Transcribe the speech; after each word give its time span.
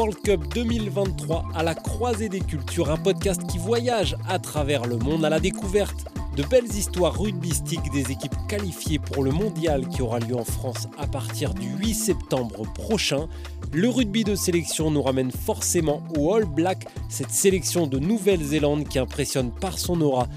World 0.00 0.22
Cup 0.22 0.54
2023 0.54 1.44
à 1.54 1.62
la 1.62 1.74
croisée 1.74 2.30
des 2.30 2.40
cultures, 2.40 2.90
un 2.90 2.96
podcast 2.96 3.46
qui 3.46 3.58
voyage 3.58 4.16
à 4.26 4.38
travers 4.38 4.86
le 4.86 4.96
monde 4.96 5.26
à 5.26 5.28
la 5.28 5.40
découverte 5.40 6.06
de 6.34 6.42
belles 6.42 6.74
histoires 6.74 7.20
rugbystiques 7.20 7.92
des 7.92 8.10
équipes 8.10 8.34
qualifiées 8.48 8.98
pour 8.98 9.22
le 9.22 9.30
mondial 9.30 9.86
qui 9.88 10.00
aura 10.00 10.18
lieu 10.18 10.34
en 10.34 10.44
France 10.44 10.88
à 10.96 11.06
partir 11.06 11.52
du 11.52 11.68
8 11.68 11.92
septembre 11.92 12.62
prochain. 12.72 13.28
Le 13.74 13.90
rugby 13.90 14.24
de 14.24 14.34
sélection 14.34 14.90
nous 14.90 15.02
ramène 15.02 15.30
forcément 15.30 16.02
au 16.16 16.32
All 16.32 16.46
Black, 16.46 16.86
cette 17.10 17.32
sélection 17.32 17.86
de 17.86 17.98
Nouvelle-Zélande 17.98 18.88
qui 18.88 18.98
impressionne 18.98 19.50
par 19.50 19.78
son 19.78 20.00
aura 20.00 20.28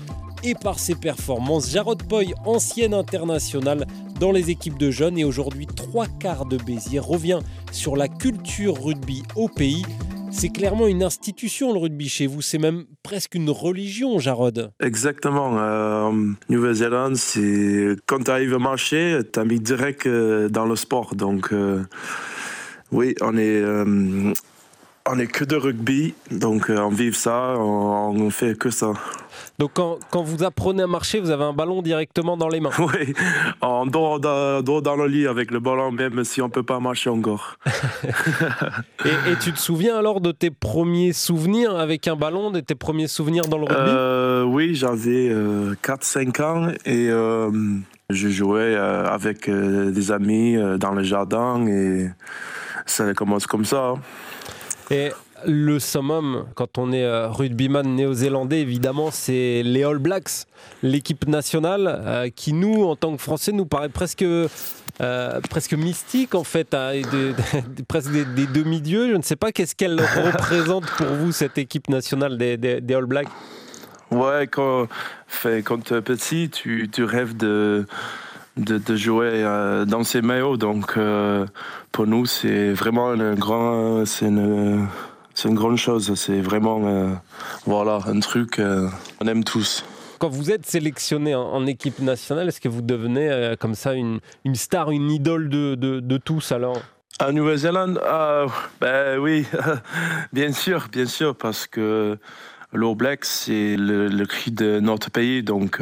et 0.44 0.55
par 0.55 0.77
ses 0.77 0.95
performances. 0.95 1.70
Jarrod 1.70 2.04
Boy, 2.04 2.34
ancienne 2.44 2.94
internationale 2.94 3.88
dans 4.20 4.31
les 4.31 4.49
équipes 4.49 4.77
de 4.77 4.91
jeunes 4.91 5.17
et 5.17 5.23
aujourd'hui 5.23 5.67
trois 5.67 6.08
quarts 6.08 6.45
de 6.45 6.58
Béziers, 6.58 6.99
revient 6.99 7.40
sur 7.71 7.95
la 7.95 8.08
culture 8.08 8.84
rugby 8.84 9.23
au 9.35 9.48
pays. 9.48 9.84
C'est 10.31 10.49
clairement 10.49 10.88
une 10.88 11.04
institution 11.04 11.73
le 11.73 11.80
rugby 11.80 12.09
chez 12.09 12.26
vous, 12.26 12.41
c'est 12.41 12.57
même 12.57 12.85
presque 13.04 13.35
une 13.35 13.52
religion, 13.52 14.18
Jarod. 14.18 14.71
Exactement. 14.81 15.59
Euh, 15.59 16.12
Nouvelle-Zélande, 16.49 17.16
c'est 17.18 17.95
quand 18.07 18.23
tu 18.23 18.31
arrives 18.31 18.55
à 18.55 18.59
marcher, 18.59 19.20
tu 19.31 19.40
as 19.40 19.45
mis 19.45 19.59
direct 19.59 20.07
euh, 20.07 20.49
dans 20.49 20.66
le 20.66 20.76
sport. 20.76 21.16
Donc, 21.16 21.54
euh, 21.54 21.84
oui, 22.91 23.13
on 23.21 23.38
est, 23.38 23.63
on 25.09 25.20
est 25.20 25.27
que 25.27 25.43
de 25.43 25.55
rugby, 25.55 26.13
donc 26.31 26.70
on 26.70 26.89
vive 26.89 27.16
ça, 27.16 27.55
on, 27.57 28.16
on 28.17 28.30
fait 28.30 28.57
que 28.57 28.70
ça. 28.70 28.93
Donc 29.59 29.71
quand, 29.73 29.99
quand, 30.09 30.23
vous 30.23 30.43
apprenez 30.43 30.84
à 30.84 30.88
marcher, 30.88 31.20
vous 31.20 31.29
avez 31.29 31.43
un 31.43 31.53
ballon 31.53 31.81
directement 31.81 32.38
dans 32.38 32.48
les 32.48 32.59
mains. 32.59 32.71
Oui, 32.79 33.13
on 33.62 33.85
dort 33.85 34.20
dans, 34.20 34.62
dort 34.62 34.81
dans 34.81 34.95
le 34.95 35.07
lit 35.07 35.27
avec 35.27 35.52
le 35.52 35.59
ballon, 35.59 35.91
même 35.91 36.23
si 36.23 36.41
on 36.41 36.48
ne 36.48 36.51
peut 36.51 36.63
pas 36.63 36.79
marcher 36.79 37.10
encore. 37.10 37.57
et, 39.05 39.32
et, 39.32 39.35
tu 39.41 39.51
te 39.54 39.60
souviens 39.60 39.98
alors 39.98 40.21
de 40.21 40.32
tes 40.32 40.51
premiers 40.51 41.13
souvenirs 41.13 41.76
avec 41.76 42.07
un 42.07 42.15
ballon, 42.15 42.51
de 42.51 42.62
tes 42.62 42.76
premiers 42.76 43.07
souvenirs 43.07 43.43
dans 43.45 43.57
le 43.57 43.65
rugby? 43.65 43.82
Euh, 43.88 44.43
Oui, 44.43 44.76
j'avais 44.76 45.29
euh, 45.29 45.76
4-5 45.84 46.41
ans 46.41 46.67
et 46.85 47.10
euh, 47.10 47.51
je 48.10 48.29
jouais 48.29 48.76
euh, 48.76 49.05
avec 49.05 49.49
euh, 49.49 49.91
des 49.91 50.12
amis 50.12 50.57
dans 50.77 50.91
le 50.93 51.04
jardin 51.04 51.65
et 51.67 52.10
ça 52.85 53.13
commence 53.13 53.48
comme 53.48 53.65
ça. 53.65 53.93
Et 54.94 55.12
le 55.48 55.80
summum, 55.80 56.46
quand 56.54 56.77
on 56.77 56.91
est 56.91 57.26
rugbyman 57.26 57.96
néo-zélandais, 57.96 58.62
évidemment, 58.62 59.10
c'est 59.10 59.63
les 59.63 59.84
All 59.84 59.98
Blacks, 59.98 60.46
l'équipe 60.84 61.27
nationale, 61.27 61.88
euh, 62.05 62.30
qui 62.30 62.54
nous, 62.54 62.84
en 62.84 62.96
tant 62.96 63.16
que 63.16 63.22
Français, 63.22 63.52
nous 63.54 63.66
paraît 63.66 63.90
presque, 63.90 64.22
euh, 64.22 64.47
presque 65.50 65.74
mystique, 65.74 66.35
en 66.35 66.44
fait, 66.44 66.75
hein, 66.75 67.02
presque 67.88 68.12
des, 68.12 68.46
demi-dieux. 68.46 69.09
Je 69.09 69.18
ne 69.18 69.24
sais 69.24 69.35
pas 69.35 69.52
qu'est-ce 69.52 69.74
qu'elle 69.74 70.00
représente 70.00 70.85
pour 70.91 71.07
vous, 71.07 71.31
cette 71.31 71.57
équipe 71.57 71.90
nationale 71.90 72.38
des, 72.38 72.94
All 72.94 73.07
Blacks? 73.07 73.30
Ouais, 74.12 74.47
quand, 74.47 74.88
tu 75.84 75.96
es 75.96 76.02
petit, 76.03 76.52
tu 76.52 77.03
rêves 77.03 77.35
de. 77.35 77.88
De, 78.56 78.78
de, 78.78 78.96
jouer 78.96 79.31
euh, 79.31 79.84
dans 79.84 80.03
ces 80.03 80.22
maillots. 80.22 80.57
Donc, 80.57 80.94
euh, 80.96 81.47
pour 81.91 82.06
nous, 82.06 82.28
c'est 82.28 82.72
vraiment 82.72 83.09
un 83.09 83.34
grand, 83.34 84.06
c'est 84.06 84.28
une, 84.28 84.88
c'est 85.34 85.50
une 85.50 85.56
grande 85.56 85.78
chose. 85.78 86.13
C'est 86.16 86.40
vraiment, 86.41 86.81
euh, 86.85 87.13
voilà, 87.66 88.00
un 88.06 88.19
truc 88.19 88.59
euh, 88.59 88.88
on 89.19 89.28
aime 89.28 89.44
tous. 89.44 89.84
Quand 90.19 90.29
vous 90.29 90.51
êtes 90.51 90.66
sélectionné 90.66 91.35
en, 91.35 91.41
en 91.41 91.66
équipe 91.66 92.00
nationale, 92.00 92.47
est-ce 92.47 92.62
que 92.62 92.69
vous 92.69 92.81
devenez 92.81 93.29
euh, 93.29 93.56
comme 93.56 93.75
ça 93.75 93.94
une, 93.94 94.19
une, 94.45 94.56
star, 94.56 94.91
une 94.91 95.09
idole 95.12 95.50
de, 95.50 95.75
de, 95.75 96.00
de 96.00 96.17
tous 96.17 96.51
alors? 96.51 96.81
À 97.19 97.31
Nouvelle-Zélande, 97.31 98.01
ah, 98.06 98.45
ben 98.81 99.19
oui, 99.19 99.45
bien 100.33 100.51
sûr, 100.51 100.88
bien 100.91 101.05
sûr, 101.05 101.35
parce 101.35 101.67
que 101.67 102.17
l'All 102.72 102.95
Black, 102.95 103.25
c'est 103.25 103.75
le, 103.75 104.07
le, 104.07 104.25
cri 104.25 104.51
de 104.51 104.79
notre 104.79 105.11
pays, 105.11 105.44
donc 105.44 105.79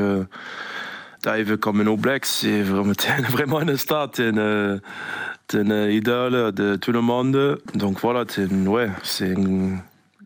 comme 1.60 1.82
un 1.82 1.88
All 1.88 1.98
Black, 1.98 2.26
c'est 2.26 2.62
vraiment, 2.62 3.62
une 3.62 3.78
star, 3.78 4.12
t'es 4.12 4.30
une, 4.30 4.82
idole 5.92 6.52
de 6.52 6.76
tout 6.76 6.92
le 6.92 7.02
monde. 7.02 7.60
Donc 7.76 8.00
voilà, 8.00 8.26
c'est 9.04 9.30
une 9.30 9.82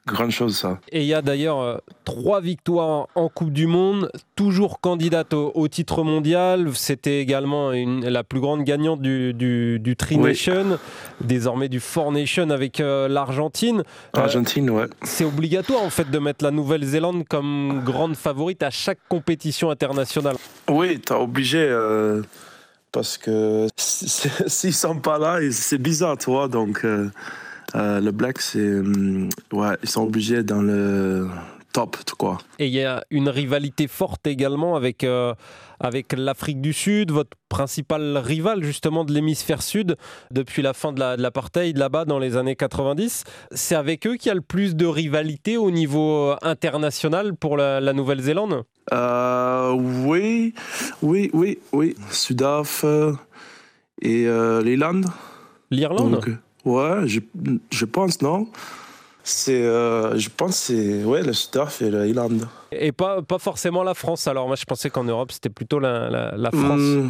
grande 0.08 0.32
chose 0.32 0.58
ça. 0.58 0.80
Et 0.92 1.02
il 1.02 1.08
y 1.08 1.14
a 1.14 1.22
d'ailleurs 1.22 1.60
euh, 1.60 1.78
trois 2.04 2.42
victoires 2.42 3.08
en 3.16 3.30
Coupe 3.30 3.52
du 3.52 3.68
Monde, 3.68 4.12
toujours 4.36 4.80
candidate 4.80 5.34
au, 5.34 5.52
au 5.56 5.68
titre 5.68 6.04
mondial. 6.04 6.70
C'était 6.74 7.20
également 7.20 7.72
une, 7.74 8.08
la 8.08 8.24
plus 8.24 8.40
grande 8.40 8.64
gagnante 8.64 9.02
du, 9.02 9.34
du, 9.34 9.80
du 9.80 9.96
Tri 9.96 10.18
Nation, 10.18 10.66
oui. 10.72 10.78
désormais 11.22 11.70
du 11.70 11.80
Four 11.80 12.12
Nation 12.12 12.50
avec 12.50 12.80
euh, 12.80 13.08
l'Argentine. 13.08 13.84
Argentine, 14.14 14.70
euh, 14.70 14.74
ouais. 14.74 14.88
C'est 15.04 15.26
obligatoire 15.26 15.82
en 15.82 15.90
fait 15.90 16.10
de 16.10 16.20
mettre 16.20 16.44
la 16.44 16.52
Nouvelle-Zélande 16.52 17.24
comme 17.28 17.82
grande 17.84 18.16
favorite 18.16 18.64
à 18.64 18.70
chaque 18.70 19.00
compétition 19.10 19.70
internationale. 19.70 20.36
Oui, 20.70 21.00
t'es 21.00 21.14
obligé. 21.14 21.66
Parce 22.96 23.18
que 23.18 23.68
s'ils 23.76 24.74
sont 24.74 25.00
pas 25.00 25.20
là, 25.20 25.40
c'est 25.52 25.78
bizarre, 25.78 26.18
tu 26.18 26.30
vois. 26.30 26.48
Donc, 26.48 26.86
euh, 26.86 27.10
euh, 27.76 28.00
le 28.00 28.12
Black, 28.12 28.40
c'est. 28.40 28.80
Ouais, 29.52 29.78
ils 29.84 29.90
sont 29.90 30.04
obligés 30.04 30.44
dans 30.44 30.62
le 30.62 31.28
top, 31.76 31.98
quoi. 32.18 32.38
Et 32.58 32.68
il 32.68 32.74
y 32.74 32.84
a 32.84 33.04
une 33.12 33.28
rivalité 33.28 33.90
forte 33.90 34.26
également 34.28 34.78
avec, 34.78 35.04
euh, 35.04 35.34
avec 35.82 36.14
l'Afrique 36.14 36.62
du 36.62 36.72
Sud, 36.72 37.12
votre 37.12 37.36
principal 37.50 38.18
rival 38.18 38.64
justement 38.64 39.04
de 39.04 39.12
l'hémisphère 39.12 39.62
sud 39.62 39.98
depuis 40.32 40.62
la 40.62 40.74
fin 40.74 40.94
de 40.94 41.22
l'apartheid 41.22 41.76
la, 41.76 41.86
là-bas 41.86 42.06
dans 42.06 42.18
les 42.18 42.38
années 42.38 42.56
90. 42.56 43.26
C'est 43.52 43.76
avec 43.76 44.08
eux 44.08 44.16
qu'il 44.16 44.30
y 44.30 44.32
a 44.32 44.36
le 44.36 44.42
plus 44.42 44.78
de 44.78 44.86
rivalité 44.86 45.58
au 45.58 45.70
niveau 45.70 46.36
international 46.42 47.36
pour 47.36 47.58
la, 47.58 47.82
la 47.82 47.92
Nouvelle-Zélande? 47.92 48.64
Euh, 48.94 49.72
oui, 49.74 50.54
oui, 51.02 51.30
oui, 51.34 51.60
oui. 51.74 51.96
Sudaf 52.10 52.86
euh, 52.86 53.14
et 54.02 54.28
euh, 54.28 54.62
l'Irlande. 54.62 55.08
L'Irlande? 55.72 56.40
Ouais, 56.66 57.08
je, 57.08 57.20
je, 57.72 57.86
pense, 57.86 58.22
non 58.22 58.48
c'est, 59.24 59.64
euh, 59.64 60.18
je 60.18 60.30
pense 60.30 60.56
c'est 60.56 61.04
ouais, 61.04 61.22
le 61.22 61.34
Sudaf 61.34 61.82
et 61.82 61.90
l'Irlande. 61.90 62.48
Et 62.72 62.92
pas, 62.92 63.22
pas 63.22 63.40
forcément 63.40 63.84
la 63.84 63.94
France, 63.94 64.28
alors 64.28 64.48
moi 64.48 64.56
je 64.56 64.66
pensais 64.66 64.90
qu'en 64.90 65.04
Europe 65.04 65.32
c'était 65.32 65.50
plutôt 65.50 65.80
la, 65.80 66.10
la, 66.10 66.36
la 66.36 66.52
France. 66.52 66.80
Mmh, 66.80 67.10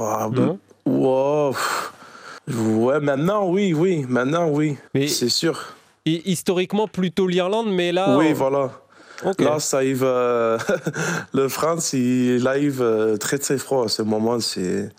ah, 0.00 0.28
non 0.32 0.58
wow. 0.86 1.54
Ouais, 2.48 3.00
maintenant 3.00 3.48
oui, 3.48 3.72
oui, 3.72 4.04
maintenant 4.08 4.48
oui, 4.48 4.76
c'est 4.94 5.28
sûr. 5.28 5.74
Et 6.06 6.30
historiquement 6.30 6.88
plutôt 6.88 7.26
l'Irlande, 7.26 7.70
mais 7.70 7.92
là. 7.92 8.16
Oui, 8.16 8.28
on... 8.30 8.34
voilà. 8.34 8.70
Okay. 9.24 9.44
Là, 9.44 9.60
ça 9.60 9.78
arrive. 9.78 10.02
Euh, 10.02 10.58
le 11.34 11.48
France, 11.48 11.92
il 11.92 12.46
arrive 12.46 12.80
euh, 12.80 13.16
très 13.16 13.38
très 13.38 13.58
froid 13.58 13.84
à 13.84 13.88
ce 13.88 14.02
moment. 14.02 14.40
C'est. 14.40 14.90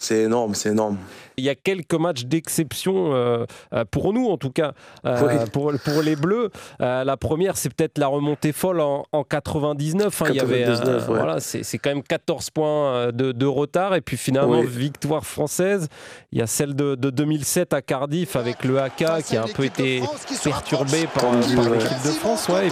C'est 0.00 0.18
énorme, 0.18 0.54
c'est 0.54 0.68
énorme. 0.68 0.96
Il 1.36 1.44
y 1.44 1.48
a 1.48 1.56
quelques 1.56 1.94
matchs 1.94 2.24
d'exception, 2.24 3.14
euh, 3.14 3.46
pour 3.90 4.12
nous 4.12 4.28
en 4.28 4.36
tout 4.36 4.50
cas, 4.50 4.72
euh, 5.04 5.20
oui. 5.26 5.50
pour, 5.52 5.72
pour 5.84 6.02
les 6.02 6.14
Bleus. 6.14 6.50
Euh, 6.80 7.02
la 7.02 7.16
première, 7.16 7.56
c'est 7.56 7.68
peut-être 7.68 7.98
la 7.98 8.06
remontée 8.06 8.52
folle 8.52 8.80
en, 8.80 9.06
en 9.10 9.24
99. 9.24 10.22
Hein. 10.22 10.26
99 10.26 10.30
il 10.30 10.36
y 10.36 10.40
avait, 10.40 10.80
ouais. 10.94 11.04
voilà, 11.06 11.40
c'est 11.40 11.78
quand 11.78 11.90
même 11.90 12.04
14 12.04 12.50
points 12.50 13.12
de, 13.12 13.32
de, 13.32 13.46
retard. 13.46 13.96
Et 13.96 14.00
puis 14.00 14.16
finalement, 14.16 14.60
oui. 14.60 14.66
victoire 14.66 15.26
française. 15.26 15.88
Il 16.30 16.38
y 16.38 16.42
a 16.42 16.46
celle 16.46 16.76
de, 16.76 16.94
de, 16.94 17.10
2007 17.10 17.72
à 17.72 17.82
Cardiff 17.82 18.36
avec 18.36 18.64
le 18.64 18.78
AK 18.78 19.24
qui 19.26 19.36
a 19.36 19.42
un 19.42 19.48
peu 19.48 19.64
été 19.64 20.00
perturbé 20.44 21.08
par, 21.12 21.24
par 21.24 21.70
l'équipe 21.70 22.02
de 22.04 22.10
France. 22.10 22.48
Ouais. 22.48 22.68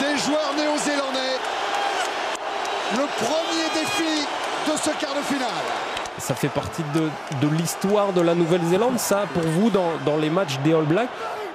Des 0.00 0.18
joueurs 0.18 0.54
néo-zélandais. 0.56 1.38
Le 2.96 3.24
premier 3.24 3.37
ce 4.88 5.00
quart 5.00 5.14
de 5.14 5.22
finale. 5.22 5.48
Ça 6.18 6.34
fait 6.34 6.48
partie 6.48 6.82
de, 6.94 7.08
de 7.46 7.54
l'histoire 7.54 8.12
de 8.12 8.20
la 8.20 8.34
Nouvelle-Zélande, 8.34 8.98
ça, 8.98 9.24
pour 9.32 9.42
vous, 9.42 9.70
dans, 9.70 9.92
dans, 10.04 10.16
les 10.16 10.30
matchs 10.30 10.58
des 10.64 10.72
All 10.72 10.84
Blacks, 10.84 11.08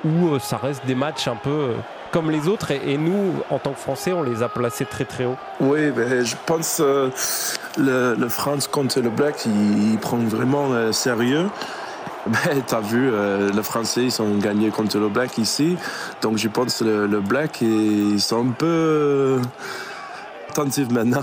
ou 0.05 0.29
euh, 0.29 0.39
ça 0.39 0.57
reste 0.57 0.85
des 0.85 0.95
matchs 0.95 1.27
un 1.27 1.35
peu 1.35 1.49
euh, 1.49 1.73
comme 2.11 2.29
les 2.29 2.47
autres, 2.47 2.71
et, 2.71 2.81
et, 2.93 2.97
nous, 2.97 3.33
en 3.49 3.59
tant 3.59 3.71
que 3.71 3.79
Français, 3.79 4.13
on 4.13 4.23
les 4.23 4.43
a 4.43 4.49
placés 4.49 4.85
très 4.85 5.05
très 5.05 5.25
haut 5.25 5.37
Oui, 5.59 5.91
ben, 5.91 6.23
je 6.23 6.35
pense 6.45 6.77
euh, 6.79 7.09
le, 7.77 8.15
le, 8.15 8.29
France 8.29 8.67
contre 8.67 8.99
le 9.01 9.09
Black, 9.09 9.45
il, 9.45 9.93
il 9.93 9.97
prend 9.97 10.17
vraiment 10.17 10.71
euh, 10.71 10.91
sérieux. 10.91 11.47
Ben, 12.25 12.63
tu 12.65 12.73
as 12.73 12.79
vu, 12.79 13.09
euh, 13.11 13.51
les 13.51 13.63
Français, 13.63 14.05
ils 14.05 14.21
ont 14.21 14.37
gagné 14.37 14.69
contre 14.69 14.97
le 14.97 15.09
Black 15.09 15.37
ici. 15.37 15.75
Donc, 16.21 16.37
je 16.37 16.47
pense 16.47 16.79
que 16.79 16.85
le, 16.85 17.05
le 17.05 17.19
Black, 17.19 17.59
ils 17.59 18.21
sont 18.21 18.47
un 18.47 18.51
peu 18.51 19.41
maintenant. 20.91 21.21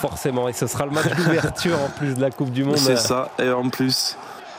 Forcément, 0.00 0.48
et 0.48 0.52
ce 0.52 0.66
sera 0.66 0.86
le 0.86 0.92
match 0.92 1.08
d'ouverture 1.16 1.78
en 1.80 1.88
plus 1.88 2.14
de 2.14 2.20
la 2.20 2.30
Coupe 2.30 2.50
du 2.50 2.64
Monde. 2.64 2.78
C'est 2.78 2.96
ça, 2.96 3.30
et 3.38 3.50
en 3.50 3.68
plus. 3.68 4.16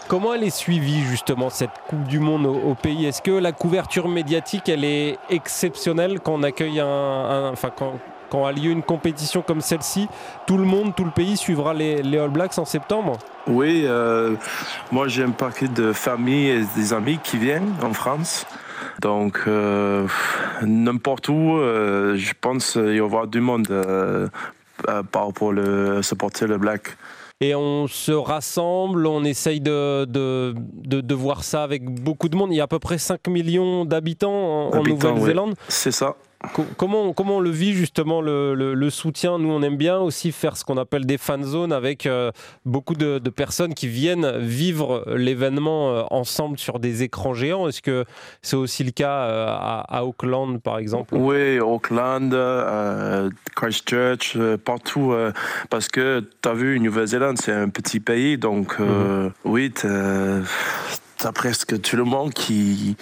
Comment 0.07 0.33
elle 0.33 0.44
est 0.44 0.50
suivie 0.50 1.01
justement 1.03 1.50
cette 1.50 1.71
Coupe 1.88 2.03
du 2.03 2.19
Monde 2.19 2.45
au, 2.45 2.53
au 2.53 2.75
pays? 2.75 3.06
Est-ce 3.06 3.21
que 3.21 3.31
la 3.31 3.51
couverture 3.51 4.07
médiatique 4.07 4.68
elle 4.68 4.83
est 4.83 5.18
exceptionnelle 5.30 6.19
quand 6.19 6.33
on 6.33 6.44
accueille 6.44 6.80
un, 6.80 6.86
un 6.86 7.50
enfin 7.51 7.71
quand 7.75 7.94
quand 8.31 8.45
a 8.45 8.53
lieu 8.53 8.71
une 8.71 8.81
compétition 8.81 9.41
comme 9.41 9.59
celle-ci, 9.59 10.07
tout 10.47 10.57
le 10.57 10.63
monde, 10.63 10.95
tout 10.95 11.03
le 11.03 11.11
pays 11.11 11.35
suivra 11.35 11.73
les, 11.73 12.17
All 12.17 12.29
Blacks 12.29 12.57
en 12.57 12.65
septembre 12.65 13.19
Oui, 13.45 13.83
euh, 13.85 14.35
moi 14.91 15.09
j'ai 15.09 15.23
un 15.23 15.31
paquet 15.31 15.67
de 15.67 15.91
familles 15.91 16.49
et 16.49 16.63
des 16.77 16.93
amis 16.93 17.19
qui 17.21 17.37
viennent 17.37 17.73
en 17.83 17.93
France. 17.93 18.45
Donc, 19.01 19.41
euh, 19.47 20.07
n'importe 20.61 21.27
où, 21.27 21.57
euh, 21.57 22.15
je 22.15 22.33
pense 22.39 22.73
qu'il 22.73 22.95
y 22.95 23.01
aura 23.01 23.27
du 23.27 23.41
monde 23.41 23.67
pour 25.11 25.51
le, 25.51 26.01
supporter 26.01 26.47
le 26.47 26.57
Black 26.57 26.97
et 27.43 27.55
on 27.55 27.87
se 27.87 28.11
rassemble, 28.11 29.07
on 29.07 29.23
essaye 29.23 29.59
de, 29.61 30.05
de, 30.05 30.53
de, 30.75 31.15
voir 31.15 31.43
ça 31.43 31.63
avec 31.63 31.83
beaucoup 31.89 32.29
de 32.29 32.35
monde. 32.35 32.53
Il 32.53 32.57
y 32.57 32.61
a 32.61 32.65
à 32.65 32.67
peu 32.67 32.77
près 32.77 32.99
5 32.99 33.27
millions 33.29 33.83
d'habitants 33.83 34.69
en, 34.69 34.83
Nouvelle-Zélande. 34.83 35.55
C'est 35.67 35.91
ça. 35.91 36.15
Comment, 36.77 37.13
comment 37.13 37.38
on 37.38 37.39
le 37.39 37.51
vit 37.51 37.73
justement 37.73 38.19
le, 38.19 38.55
le, 38.55 38.89
soutien? 38.89 39.38
Nous, 39.38 39.49
on 39.49 39.61
aime 39.61 39.77
bien 39.77 39.99
aussi 39.99 40.31
faire 40.31 40.57
ce 40.57 40.65
qu'on 40.65 40.77
appelle 40.77 41.05
des 41.05 41.19
fan 41.19 41.43
zones 41.43 41.71
avec 41.71 42.05
euh, 42.05 42.31
beaucoup 42.65 42.95
de, 42.95 43.19
de, 43.19 43.29
personnes 43.29 43.75
qui 43.75 43.88
viennent 43.88 44.39
vivre 44.39 45.05
l'événement 45.15 45.91
euh, 45.91 46.03
ensemble 46.09 46.57
sur 46.57 46.79
des 46.79 47.03
écrans 47.03 47.35
géants. 47.35 47.67
Est-ce 47.67 47.81
que 47.81 48.05
c'est 48.41 48.55
aussi 48.55 48.83
le 48.83 48.91
cas 48.91 49.23
euh, 49.23 49.45
à, 49.47 50.03
Auckland, 50.03 50.59
par 50.61 50.79
exemple? 50.79 51.13
Oui, 51.15 51.59
Auckland, 51.59 52.35
Christchurch, 53.55 54.38
partout. 54.65 55.13
parce 55.69 55.88
que 55.89 56.27
tu 56.41 56.49
as 56.49 56.53
vu, 56.53 56.79
Nouvelle-Zélande, 56.79 57.38
c'est 57.38 57.53
un 57.53 57.69
petit 57.69 57.99
pays, 57.99 58.38
donc 58.38 58.79
mhm. 58.79 59.31
oui, 59.45 59.71
t'as 61.21 61.31
presque 61.31 61.79
tout 61.81 61.95
le 61.97 62.03
monde 62.03 62.33
qui, 62.33 62.95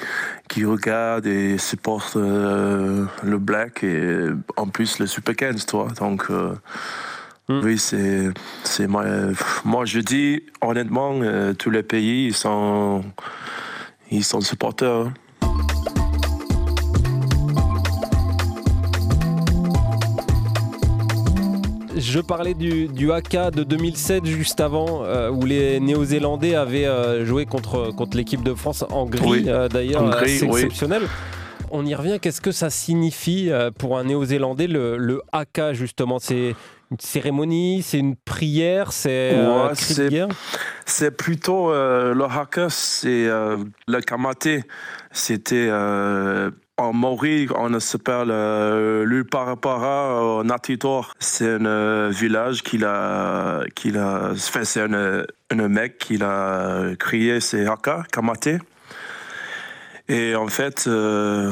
qui 0.49 0.65
regarde 0.65 1.25
et 1.25 1.57
supporte 1.57 2.17
euh, 2.17 3.05
le 3.23 3.37
Black 3.37 3.81
et 3.83 4.27
en 4.57 4.67
plus 4.67 4.99
le 4.99 5.07
Super 5.07 5.35
15, 5.35 5.65
toi. 5.65 5.87
Donc, 5.97 6.25
euh, 6.29 6.53
hmm. 7.47 7.61
oui, 7.63 7.77
c'est, 7.77 8.29
c'est 8.65 8.87
moi, 8.87 9.05
moi, 9.63 9.85
je 9.85 9.99
dis 10.01 10.43
honnêtement, 10.59 11.13
euh, 11.21 11.53
tous 11.53 11.69
les 11.69 11.81
pays, 11.81 12.27
ils 12.27 12.33
sont, 12.33 13.05
ils 14.11 14.25
sont 14.25 14.41
supporters. 14.41 14.89
Hein. 14.89 15.13
Je 21.99 22.19
parlais 22.21 22.53
du, 22.53 22.87
du 22.87 23.11
haka 23.11 23.51
de 23.51 23.63
2007 23.63 24.25
juste 24.25 24.61
avant, 24.61 25.03
euh, 25.03 25.29
où 25.29 25.45
les 25.45 25.79
Néo-Zélandais 25.81 26.55
avaient 26.55 26.85
euh, 26.85 27.25
joué 27.25 27.45
contre, 27.45 27.91
contre 27.93 28.15
l'équipe 28.15 28.41
de 28.41 28.53
France 28.53 28.85
en 28.89 29.05
gris, 29.05 29.43
euh, 29.47 29.67
d'ailleurs, 29.67 30.17
c'est 30.25 30.45
exceptionnel. 30.45 31.03
On 31.71 31.85
y 31.85 31.93
revient, 31.93 32.19
qu'est-ce 32.21 32.41
que 32.41 32.51
ça 32.51 32.69
signifie 32.69 33.51
pour 33.77 33.97
un 33.97 34.05
Néo-Zélandais 34.05 34.67
le, 34.67 34.97
le 34.97 35.21
haka 35.31 35.73
justement? 35.73 36.17
C'est 36.17 36.55
une 36.89 36.97
cérémonie, 36.99 37.83
c'est 37.83 37.99
une 37.99 38.15
prière, 38.15 38.91
c'est 38.91 39.35
C'est 40.85 41.11
plutôt 41.11 41.71
le 41.71 42.23
haka, 42.23 42.69
c'est 42.69 43.27
le 43.27 44.01
kamaté. 44.01 44.63
C'était 45.11 45.69
en 46.79 46.93
Maori, 46.93 47.47
on 47.55 47.77
s'appelle 47.79 48.29
euh, 48.31 49.03
Luparapara 49.03 50.41
Natitor. 50.45 51.13
C'est 51.19 51.55
un 51.55 51.65
euh, 51.65 52.09
village 52.09 52.63
qu'il 52.63 52.85
a, 52.85 53.63
fait, 54.37 54.63
c'est 54.63 54.81
un, 54.81 55.23
un, 55.51 55.67
mec 55.67 55.97
qui 55.97 56.21
a 56.23 56.95
créé 56.97 57.41
ses 57.41 57.67
haka, 57.67 58.03
kamate. 58.11 58.61
Et 60.07 60.35
en 60.35 60.47
fait, 60.47 60.85
euh, 60.87 61.51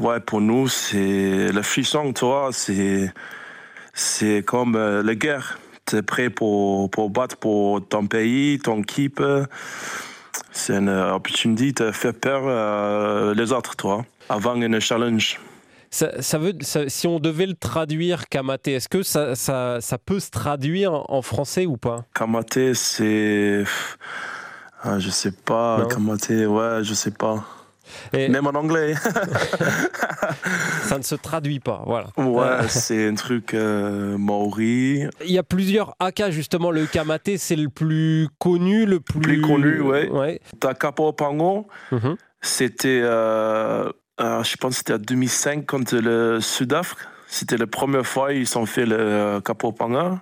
ouais, 0.00 0.18
pour 0.18 0.40
nous, 0.40 0.66
c'est 0.66 1.52
le 1.52 1.62
frisson, 1.62 2.12
toi, 2.12 2.50
c'est, 2.52 3.12
c'est 3.94 4.44
comme 4.44 4.76
la 4.76 5.14
guerre. 5.14 5.60
es 5.92 6.02
prêt 6.02 6.28
pour, 6.28 6.90
pour 6.90 7.10
battre 7.10 7.36
pour 7.36 7.86
ton 7.86 8.06
pays, 8.06 8.58
ton 8.58 8.80
équipe. 8.80 9.22
C'est 10.50 10.76
une 10.76 10.90
opportunité 10.90 11.72
de 11.72 11.92
faire 11.92 12.14
peur 12.14 13.34
les 13.34 13.52
autres, 13.52 13.76
toi 13.76 14.04
avant 14.30 14.60
un 14.60 14.80
challenge. 14.80 15.38
Ça, 15.90 16.38
veut, 16.38 16.54
si 16.60 17.06
on 17.08 17.18
devait 17.18 17.46
le 17.46 17.54
traduire, 17.54 18.28
Kamate, 18.28 18.68
est-ce 18.68 18.88
que 18.88 19.02
ça, 19.02 19.34
ça, 19.34 19.80
ça, 19.80 19.98
peut 19.98 20.20
se 20.20 20.30
traduire 20.30 20.92
en 21.10 21.20
français 21.20 21.66
ou 21.66 21.76
pas? 21.76 22.04
Kamate, 22.14 22.74
c'est. 22.74 23.64
Ah, 24.82 25.00
je 25.00 25.10
sais 25.10 25.32
pas. 25.32 25.84
Kamate, 25.90 26.30
ouais, 26.30 26.84
je 26.84 26.94
sais 26.94 27.10
pas. 27.10 27.44
Même 28.12 28.46
en 28.46 28.50
anglais. 28.50 28.94
ça 30.84 30.96
ne 30.96 31.02
se 31.02 31.16
traduit 31.16 31.58
pas, 31.58 31.82
voilà. 31.84 32.06
Ouais, 32.16 32.46
euh, 32.46 32.68
c'est 32.68 33.08
un 33.08 33.14
truc 33.14 33.52
euh, 33.54 34.16
maori. 34.16 35.02
Il 35.24 35.32
y 35.32 35.38
a 35.38 35.42
plusieurs 35.42 35.96
haka, 35.98 36.30
justement. 36.30 36.70
Le 36.70 36.86
kamate, 36.86 37.36
c'est 37.36 37.56
le 37.56 37.68
plus 37.68 38.28
connu, 38.38 38.86
le 38.86 39.00
plus. 39.00 39.20
Plus 39.20 39.40
connu, 39.40 39.80
ouais. 39.80 40.08
ouais. 40.08 40.40
T'as 40.60 40.74
Kapo 40.74 41.12
Pango, 41.12 41.66
mhm. 41.90 42.16
c'était. 42.40 43.00
Euh, 43.02 43.90
euh, 44.20 44.42
je 44.42 44.56
pense 44.56 44.72
que 44.72 44.76
c'était 44.78 44.94
en 44.94 44.98
2005 44.98 45.66
contre 45.66 45.96
le 45.96 46.40
Sud-Afrique. 46.40 46.98
C'était 47.28 47.56
la 47.56 47.66
première 47.66 48.06
fois 48.06 48.32
ils 48.32 48.58
ont 48.58 48.66
fait 48.66 48.86
le 48.86 48.96
euh, 48.98 49.40
Capopanga. 49.40 50.20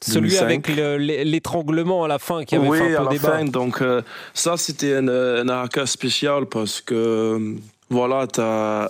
Celui 0.00 0.36
avec 0.38 0.68
l'étranglement 0.68 2.04
à 2.04 2.08
la 2.08 2.20
fin 2.20 2.44
qui 2.44 2.54
avait 2.54 2.70
fait 2.78 2.96
un 2.96 3.04
peu 3.04 3.08
à 3.08 3.12
la 3.12 3.18
Fin, 3.18 3.44
donc 3.44 3.82
euh, 3.82 4.02
ça 4.32 4.56
c'était 4.56 4.94
un, 4.94 5.48
un 5.48 5.86
spécial 5.86 6.46
parce 6.46 6.80
que 6.80 7.56
voilà, 7.90 8.26
as, 8.38 8.88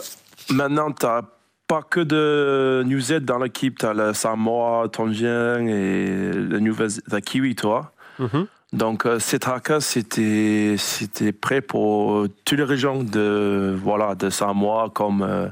maintenant 0.51 0.93
tu 0.93 1.07
n'as 1.07 1.23
pas 1.67 1.83
que 1.83 2.01
de 2.01 2.83
New 2.85 3.01
Z 3.01 3.21
dans 3.21 3.39
l'équipe, 3.39 3.79
tu 3.79 3.87
as 3.87 3.95
le 3.95 4.13
Samoa, 4.13 4.89
Tongjin 4.93 5.67
et 5.67 6.33
le 6.35 6.61
New 6.61 6.77
Kiwi, 7.25 7.55
toi. 7.55 7.93
Mm 8.19 8.45
donc 8.73 9.07
euh, 9.07 9.19
cette 9.19 9.49
haka, 9.49 9.81
c'était 9.81 10.75
c'était 10.77 11.33
prêt 11.33 11.63
pour 11.63 12.27
toutes 12.45 12.59
les 12.59 12.65
régions 12.65 13.03
de 13.03 13.75
voilà 13.83 14.15
de 14.15 14.29
Samoa 14.29 14.91
comme 14.93 15.23
euh, 15.23 15.49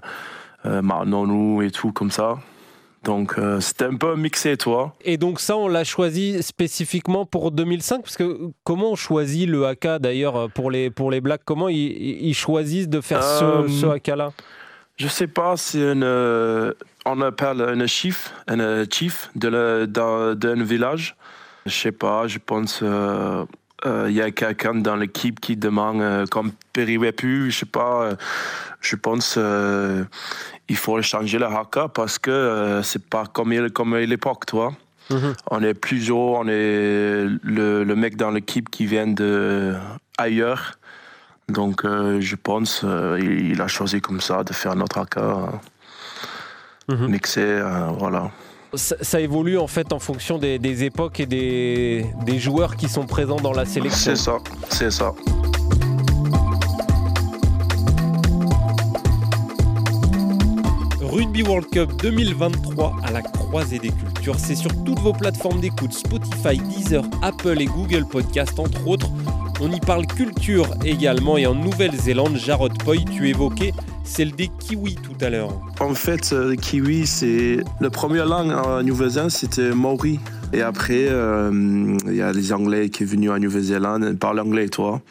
euh 0.66 1.62
et 1.62 1.70
tout 1.70 1.92
comme 1.92 2.10
ça. 2.10 2.36
Donc 3.04 3.38
euh, 3.38 3.60
c'était 3.60 3.86
un 3.86 3.96
peu 3.96 4.16
mixé, 4.16 4.58
toi. 4.58 4.94
Et 5.02 5.16
donc 5.16 5.40
ça, 5.40 5.56
on 5.56 5.68
l'a 5.68 5.84
choisi 5.84 6.42
spécifiquement 6.42 7.24
pour 7.24 7.52
2005 7.52 8.02
parce 8.02 8.18
que 8.18 8.50
comment 8.64 8.92
on 8.92 8.96
choisit 8.96 9.48
le 9.48 9.64
haka 9.64 9.98
d'ailleurs 9.98 10.50
pour 10.50 10.70
les 10.70 10.90
pour 10.90 11.10
les 11.10 11.22
blacks? 11.22 11.42
Comment 11.44 11.68
ils, 11.70 12.34
choisissent 12.34 12.88
de 12.88 13.00
faire 13.00 13.22
ce, 13.22 13.66
ce 13.80 13.86
haka-là 13.86 14.32
Je 14.98 15.08
sais 15.08 15.28
pas. 15.28 15.56
C'est 15.56 15.78
une 15.92 16.74
on 17.06 17.20
appelle 17.22 17.62
un 17.62 17.86
chief, 17.86 18.34
un 18.46 18.84
chief 18.90 19.30
de 19.36 19.86
d'un 19.86 20.62
village 20.62 21.16
je 21.66 21.74
sais 21.74 21.92
pas, 21.92 22.26
je 22.28 22.38
pense 22.38 22.78
il 22.80 22.86
euh, 22.86 23.44
euh, 23.86 24.10
y 24.10 24.20
a 24.20 24.30
quelqu'un 24.30 24.74
dans 24.74 24.96
l'équipe 24.96 25.40
qui 25.40 25.56
demande 25.56 26.00
euh, 26.00 26.26
comme 26.26 26.52
Periwepu, 26.72 27.50
je 27.50 27.58
sais 27.58 27.66
pas, 27.66 28.10
je 28.80 28.96
pense 28.96 29.38
il 30.68 30.76
faut 30.76 31.00
changer 31.02 31.38
le 31.38 31.46
haka 31.46 31.88
parce 31.88 32.18
que 32.18 32.80
c'est 32.82 33.04
pas 33.04 33.24
comme, 33.26 33.70
comme 33.70 33.94
à 33.94 34.00
l'époque, 34.00 34.46
toi. 34.46 34.72
Mhm. 35.10 35.34
On 35.50 35.62
est 35.62 35.74
plus 35.74 36.10
haut, 36.10 36.36
on 36.36 36.48
est 36.48 37.26
le, 37.42 37.84
le 37.84 37.96
mec 37.96 38.16
dans 38.16 38.30
l'équipe 38.30 38.70
qui 38.70 38.86
vient 38.86 39.06
de 39.06 39.74
ailleurs. 40.18 40.78
Donc 41.48 41.82
je 41.84 42.34
pense 42.34 42.84
il, 43.18 43.60
a 43.60 43.68
choisi 43.68 44.00
comme 44.00 44.20
ça 44.20 44.42
de 44.42 44.52
faire 44.52 44.74
notre 44.74 44.98
haka 44.98 45.60
mhm. 46.88 47.08
mixé, 47.08 47.62
voilà 47.98 48.30
ça, 48.76 49.20
évolue 49.20 49.58
en 49.58 49.66
fait 49.66 49.92
en 49.92 49.98
fonction 49.98 50.38
des, 50.38 50.84
époques 50.84 51.20
et 51.20 51.26
des, 51.26 52.06
des, 52.24 52.38
joueurs 52.38 52.76
qui 52.76 52.88
sont 52.88 53.06
présents 53.06 53.36
dans 53.36 53.52
la 53.52 53.64
sélection. 53.64 54.14
C'est 54.14 54.16
ça, 54.16 54.38
c'est 54.68 54.90
ça. 54.90 55.12
Rugby 61.16 61.42
World 61.42 61.70
Cup 61.70 61.90
2023 62.02 62.96
à 63.02 63.10
la 63.10 63.22
croisée 63.22 63.78
des 63.78 63.90
cultures. 63.90 64.38
C'est 64.38 64.54
sur 64.54 64.70
toutes 64.84 64.98
vos 64.98 65.14
plateformes 65.14 65.60
d'écoute 65.60 65.94
Spotify, 65.94 66.58
Deezer, 66.58 67.04
Apple 67.22 67.60
et 67.60 67.64
Google 67.64 68.06
Podcast 68.06 68.58
entre 68.58 68.86
autres. 68.86 69.08
On 69.62 69.72
y 69.72 69.80
parle 69.80 70.06
culture 70.06 70.66
également 70.84 71.38
et 71.38 71.46
en 71.46 71.54
Nouvelle-Zélande, 71.54 72.36
Jarod 72.36 72.76
Poy, 72.82 73.06
tu 73.06 73.30
évoquais 73.30 73.72
celle 74.06 74.32
des 74.32 74.48
kiwis 74.48 74.94
tout 74.94 75.16
à 75.20 75.30
l'heure. 75.30 75.60
En 75.80 75.94
fait, 75.94 76.30
le 76.30 76.38
euh, 76.38 76.56
kiwi, 76.56 77.06
c'est 77.06 77.58
la 77.80 77.90
première 77.90 78.26
langue 78.26 78.52
en 78.52 78.82
Nouvelle-Zélande, 78.82 79.30
c'était 79.30 79.70
maori. 79.72 80.20
Et 80.52 80.62
après, 80.62 81.08
euh, 81.08 81.96
il 82.06 82.14
y 82.14 82.22
a 82.22 82.32
les 82.32 82.52
Anglais 82.52 82.88
qui 82.88 83.04
sont 83.04 83.12
venus 83.12 83.30
en 83.30 83.38
Nouvelle-Zélande, 83.38 84.06
ils 84.08 84.18
parlent 84.18 84.40
anglais, 84.40 84.68
toi. 84.68 85.02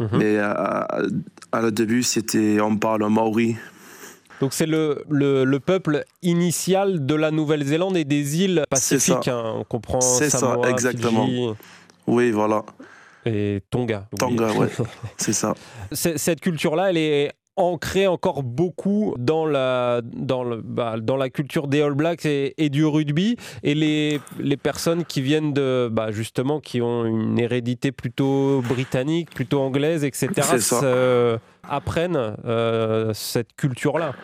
Mhm. 0.00 0.08
Mais 0.12 0.36
euh, 0.38 0.52
à, 1.52 1.62
le 1.62 1.70
début, 1.70 2.02
c'était 2.02 2.60
on 2.60 2.76
parle 2.76 3.08
maori. 3.08 3.56
Donc 4.40 4.52
c'est 4.52 4.66
le, 4.66 5.04
le, 5.08 5.58
peuple 5.60 6.04
initial 6.22 7.06
de 7.06 7.14
la 7.14 7.30
Nouvelle-Zélande 7.30 7.96
et 7.96 8.04
des 8.04 8.42
îles 8.42 8.64
pacifiques. 8.68 9.28
Hein. 9.28 9.54
on 9.54 9.64
comprend 9.64 10.00
C'est 10.00 10.30
ça, 10.30 10.56
exactement. 10.68 11.28
Oui, 12.08 12.32
voilà 12.32 12.64
et 13.24 13.62
Tonga. 13.70 14.08
Tonga, 14.18 14.52
ouais, 14.52 14.68
c'est 15.16 15.32
ça. 15.32 15.54
Cette 15.92 16.40
culture-là, 16.40 16.90
elle 16.90 16.96
est 16.96 17.30
ancré 17.56 18.06
encore 18.06 18.42
beaucoup 18.42 19.14
dans 19.18 19.46
la, 19.46 20.00
dans 20.02 20.44
le, 20.44 20.62
bah, 20.62 20.96
dans 21.00 21.16
la 21.16 21.30
culture 21.30 21.68
des 21.68 21.82
All 21.82 21.94
Blacks 21.94 22.24
et, 22.24 22.68
du 22.70 22.84
rugby. 22.84 23.36
Et 23.62 23.74
les, 23.74 24.20
les 24.38 24.56
personnes 24.56 25.04
qui 25.04 25.20
viennent 25.20 25.52
de, 25.52 25.88
bah, 25.90 26.10
justement, 26.10 26.60
qui 26.60 26.80
ont 26.80 27.04
une 27.04 27.38
hérédité 27.38 27.92
plutôt 27.92 28.62
britannique, 28.62 29.30
plutôt 29.34 29.60
anglaise, 29.60 30.04
etc., 30.04 30.28
apprennent 31.68 32.36
euh, 32.44 33.12
cette 33.14 33.54
culture-là. 33.56 34.14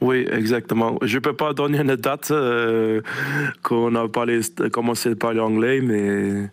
Oui, 0.00 0.26
exactement. 0.30 0.98
Je 1.02 1.16
ne 1.16 1.20
peux 1.20 1.32
pas 1.32 1.54
donner 1.54 1.78
une 1.78 1.96
date 1.96 2.30
euh, 2.30 3.00
qu'on 3.62 3.94
a 3.94 4.08
parlé, 4.08 4.40
commencé 4.72 5.10
à 5.10 5.16
parler 5.16 5.40
anglais, 5.40 5.80
mais 5.80 6.50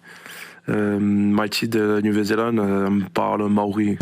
euh, 0.69 0.97
Mighty 0.99 1.67
de 1.67 1.99
Nouvelle-Zélande 2.01 2.59
euh, 2.59 2.89
parle 3.13 3.49
maori. 3.49 3.97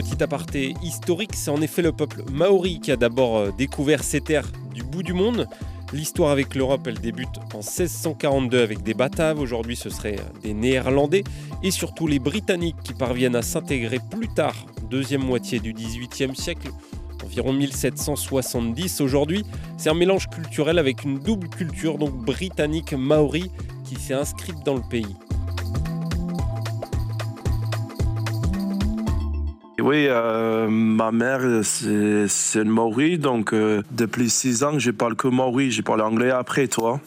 Petit 0.00 0.22
aparté 0.22 0.72
historique, 0.82 1.32
c'est 1.34 1.50
en 1.50 1.60
effet 1.60 1.82
le 1.82 1.92
peuple 1.92 2.22
maori 2.32 2.80
qui 2.80 2.90
a 2.90 2.96
d'abord 2.96 3.36
euh, 3.36 3.50
découvert 3.58 4.02
ces 4.02 4.22
terres 4.22 4.50
du 4.74 4.82
bout 4.82 5.02
du 5.02 5.12
monde. 5.12 5.46
L'histoire 5.92 6.30
avec 6.30 6.54
l'Europe, 6.54 6.86
elle 6.86 6.98
débute 6.98 7.36
en 7.52 7.58
1642 7.58 8.62
avec 8.62 8.82
des 8.82 8.94
Bataves, 8.94 9.38
aujourd'hui 9.38 9.76
ce 9.76 9.90
seraient 9.90 10.16
des 10.42 10.54
Néerlandais, 10.54 11.22
et 11.62 11.70
surtout 11.70 12.06
les 12.06 12.18
Britanniques 12.18 12.78
qui 12.82 12.94
parviennent 12.94 13.36
à 13.36 13.42
s'intégrer 13.42 13.98
plus 14.10 14.28
tard, 14.28 14.56
deuxième 14.88 15.22
moitié 15.22 15.60
du 15.60 15.74
XVIIIe 15.74 16.34
siècle, 16.34 16.70
environ 17.22 17.52
1770 17.52 19.02
aujourd'hui. 19.02 19.44
C'est 19.76 19.90
un 19.90 19.94
mélange 19.94 20.30
culturel 20.30 20.78
avec 20.78 21.04
une 21.04 21.18
double 21.18 21.50
culture, 21.50 21.98
donc 21.98 22.14
britannique-maori, 22.14 23.50
qui 23.84 23.96
s'est 23.96 24.14
inscrite 24.14 24.64
dans 24.64 24.76
le 24.76 24.88
pays. 24.88 25.14
Oui, 29.80 30.06
euh, 30.08 30.68
ma 30.68 31.10
mère, 31.10 31.40
c'est 31.64 32.60
une 32.60 32.68
Maori, 32.68 33.18
donc 33.18 33.54
euh, 33.54 33.82
depuis 33.90 34.28
six 34.28 34.62
ans, 34.62 34.78
je 34.78 34.90
parle 34.90 35.16
que 35.16 35.28
Maori. 35.28 35.70
Je 35.70 35.80
parle 35.80 36.02
anglais 36.02 36.30
après, 36.30 36.68
toi. 36.68 37.00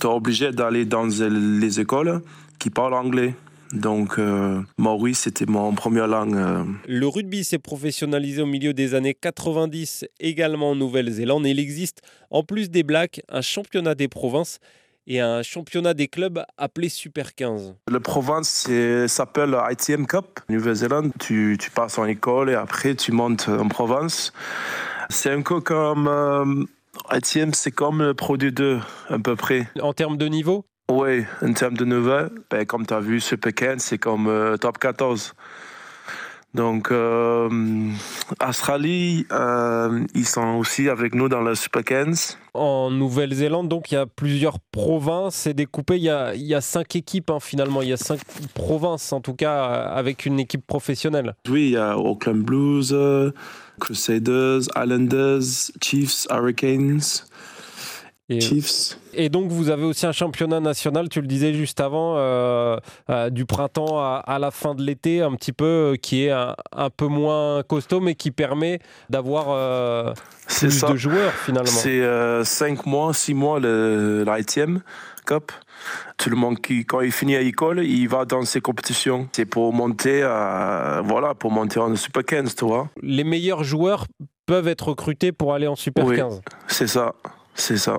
Tu 0.00 0.06
es 0.06 0.10
obligé 0.10 0.52
d'aller 0.52 0.84
dans 0.84 1.06
les 1.06 1.80
écoles 1.80 2.20
qui 2.58 2.70
parlent 2.70 2.94
anglais. 2.94 3.34
Donc, 3.72 4.18
euh, 4.18 4.60
Maori, 4.78 5.14
c'était 5.14 5.46
mon 5.46 5.72
première 5.74 6.06
langue. 6.06 6.38
Le 6.86 7.08
rugby 7.08 7.42
s'est 7.42 7.58
professionnalisé 7.58 8.42
au 8.42 8.46
milieu 8.46 8.72
des 8.72 8.94
années 8.94 9.14
90, 9.14 10.06
également 10.20 10.70
en 10.70 10.74
Nouvelle-Zélande. 10.76 11.46
Il 11.46 11.58
existe, 11.58 12.02
en 12.30 12.44
plus 12.44 12.70
des 12.70 12.84
Blacks, 12.84 13.22
un 13.28 13.40
championnat 13.40 13.96
des 13.96 14.06
provinces 14.06 14.60
et 15.06 15.20
un 15.20 15.42
championnat 15.42 15.94
des 15.94 16.08
clubs 16.08 16.42
appelé 16.56 16.88
Super 16.88 17.34
15. 17.34 17.74
Le 17.90 18.00
province 18.00 18.68
s'appelle 19.06 19.56
ITM 19.70 20.06
Cup. 20.06 20.40
Nouvelle-Zélande, 20.48 21.12
tu, 21.18 21.56
tu, 21.60 21.70
passes 21.70 21.98
en 21.98 22.06
école 22.06 22.50
et 22.50 22.54
après 22.54 22.94
tu 22.94 23.12
montes 23.12 23.48
en 23.48 23.68
province. 23.68 24.32
C'est 25.10 25.30
un 25.30 25.42
peu 25.42 25.60
comme. 25.60 26.08
Euh, 26.08 26.64
ITM, 27.12 27.52
c'est 27.52 27.72
comme 27.72 28.00
le 28.02 28.14
Pro 28.14 28.36
D2, 28.36 28.80
à 29.08 29.18
peu 29.18 29.36
près. 29.36 29.68
En 29.80 29.92
termes 29.92 30.16
de 30.16 30.26
niveau? 30.26 30.64
Oui, 30.90 31.24
en 31.42 31.52
termes 31.52 31.76
de 31.76 31.84
niveau, 31.84 32.28
ben, 32.50 32.64
comme 32.66 32.86
tu 32.86 32.94
as 32.94 33.00
vu, 33.00 33.20
Super 33.20 33.52
15, 33.52 33.82
c'est 33.82 33.98
comme 33.98 34.28
euh, 34.28 34.56
top 34.56 34.78
14. 34.78 35.34
Donc, 36.54 36.92
euh, 36.92 37.48
Australie, 38.46 39.26
euh, 39.32 40.04
ils 40.14 40.24
sont 40.26 40.54
aussi 40.56 40.88
avec 40.88 41.14
nous 41.14 41.28
dans 41.28 41.40
le 41.40 41.56
Super 41.56 41.82
15. 41.82 42.38
En 42.54 42.92
Nouvelle-Zélande, 42.92 43.68
donc, 43.68 43.90
il 43.90 43.96
y 43.96 43.98
a 43.98 44.06
plusieurs 44.06 44.60
provinces. 44.60 45.34
C'est 45.34 45.54
découpé. 45.54 45.96
Il 45.96 46.04
y 46.04 46.10
a, 46.10 46.34
il 46.34 46.42
y 46.42 46.54
a 46.54 46.60
cinq 46.60 46.94
équipes, 46.94 47.30
hein, 47.30 47.40
finalement. 47.40 47.82
Il 47.82 47.88
y 47.88 47.92
a 47.92 47.96
cinq 47.96 48.20
provinces, 48.54 49.12
en 49.12 49.20
tout 49.20 49.34
cas, 49.34 49.64
avec 49.64 50.26
une 50.26 50.38
équipe 50.38 50.64
professionnelle. 50.64 51.34
Oui, 51.48 51.64
il 51.64 51.70
y 51.72 51.76
a 51.76 51.98
Auckland 51.98 52.42
Blues, 52.42 52.96
Crusaders, 53.80 54.60
Islanders, 54.76 55.42
Chiefs, 55.82 56.28
Hurricanes. 56.30 57.26
Et, 58.30 58.40
Chiefs. 58.40 58.98
Et 59.12 59.28
donc 59.28 59.50
vous 59.50 59.68
avez 59.68 59.84
aussi 59.84 60.06
un 60.06 60.12
championnat 60.12 60.58
national, 60.58 61.10
tu 61.10 61.20
le 61.20 61.26
disais 61.26 61.52
juste 61.52 61.80
avant, 61.80 62.14
euh, 62.16 62.78
euh, 63.10 63.28
du 63.28 63.44
printemps 63.44 63.98
à, 63.98 64.38
la 64.38 64.50
fin 64.50 64.74
de 64.74 64.82
l'été, 64.82 65.20
un 65.20 65.34
petit 65.34 65.52
peu, 65.52 65.92
euh, 65.92 65.96
qui 65.96 66.24
est 66.24 66.30
un, 66.30 66.90
peu 66.96 67.06
moins 67.06 67.62
costaud, 67.62 68.00
mais 68.00 68.14
qui 68.14 68.30
permet 68.30 68.78
d'avoir 69.10 70.14
plus 70.46 70.82
de 70.82 70.96
joueurs 70.96 71.32
finalement. 71.32 71.70
C'est 71.70 72.44
5 72.44 72.86
mois, 72.86 73.12
6 73.12 73.34
mois 73.34 73.60
le, 73.60 74.24
l'ITM 74.24 74.80
Cup. 75.26 75.52
Tout 76.16 76.30
le 76.30 76.36
monde 76.36 76.60
qui, 76.60 76.86
quand 76.86 77.00
il 77.02 77.12
finit 77.12 77.36
à 77.36 77.42
l'école, 77.42 77.84
il 77.84 78.06
va 78.08 78.24
dans 78.24 78.42
ces 78.44 78.60
compétitions. 78.60 79.28
C'est 79.32 79.44
pour 79.44 79.72
monter, 79.74 80.22
à, 80.22 81.02
voilà, 81.04 81.34
pour 81.34 81.50
monter 81.50 81.78
en 81.78 81.94
Super 81.96 82.24
15, 82.24 82.54
tu 82.54 82.64
vois. 82.64 82.88
Les 83.02 83.24
meilleurs 83.24 83.64
joueurs 83.64 84.06
peuvent 84.46 84.68
être 84.68 84.88
recrutés 84.88 85.32
pour 85.32 85.52
aller 85.52 85.66
en 85.66 85.76
Super 85.76 86.06
oui, 86.06 86.16
15. 86.16 86.40
C'est 86.68 86.86
ça. 86.86 87.14
C'est 87.54 87.78
ça. 87.78 87.98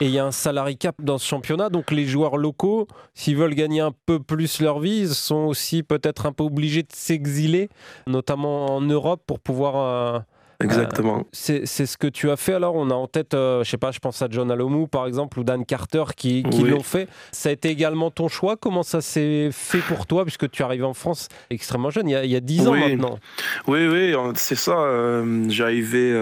Et 0.00 0.06
il 0.06 0.10
y 0.10 0.18
a 0.18 0.24
un 0.24 0.32
salary 0.32 0.76
cap 0.76 0.96
dans 1.00 1.18
ce 1.18 1.26
championnat, 1.26 1.68
donc 1.68 1.90
les 1.90 2.06
joueurs 2.06 2.36
locaux, 2.36 2.88
s'ils 3.14 3.36
veulent 3.36 3.54
gagner 3.54 3.80
un 3.80 3.92
peu 4.06 4.18
plus 4.18 4.60
leur 4.60 4.80
vie, 4.80 5.06
sont 5.14 5.44
aussi 5.44 5.82
peut-être 5.82 6.26
un 6.26 6.32
peu 6.32 6.44
obligés 6.44 6.82
de 6.82 6.92
s'exiler, 6.92 7.68
notamment 8.06 8.66
en 8.74 8.80
Europe, 8.80 9.22
pour 9.26 9.38
pouvoir 9.38 9.76
euh, 9.76 10.18
Exactement. 10.64 11.18
Euh, 11.50 11.60
c'est 11.64 11.66
ce 11.66 11.96
que 11.96 12.06
tu 12.06 12.30
as 12.30 12.36
fait 12.36 12.54
alors 12.54 12.76
On 12.76 12.88
a 12.90 12.94
en 12.94 13.06
tête, 13.06 13.34
euh, 13.34 13.64
je 13.64 13.70
sais 13.70 13.78
pas, 13.78 13.90
je 13.90 13.98
pense 13.98 14.22
à 14.22 14.28
John 14.30 14.50
Alomou 14.50 14.86
par 14.86 15.06
exemple 15.06 15.40
ou 15.40 15.44
Dan 15.44 15.64
Carter 15.64 16.04
qui, 16.16 16.42
qui 16.44 16.62
l'ont 16.62 16.82
fait. 16.82 17.08
Ça 17.32 17.48
a 17.48 17.52
été 17.52 17.68
également 17.68 18.10
ton 18.10 18.28
choix 18.28 18.56
Comment 18.56 18.84
ça 18.84 19.00
s'est 19.00 19.50
fait 19.52 19.80
pour 19.80 20.06
toi 20.06 20.24
puisque 20.24 20.50
tu 20.50 20.62
arrives 20.62 20.84
en 20.84 20.94
France 20.94 21.28
extrêmement 21.50 21.90
jeune, 21.90 22.08
il 22.08 22.12
y 22.12 22.16
a, 22.16 22.24
il 22.24 22.30
y 22.30 22.36
a 22.36 22.40
10 22.40 22.68
ans 22.68 22.74
maintenant? 22.74 23.18
Oui, 23.66 23.86
oui, 23.86 24.14
c'est 24.36 24.56
ça. 24.56 25.22
J'arrivais 25.48 26.12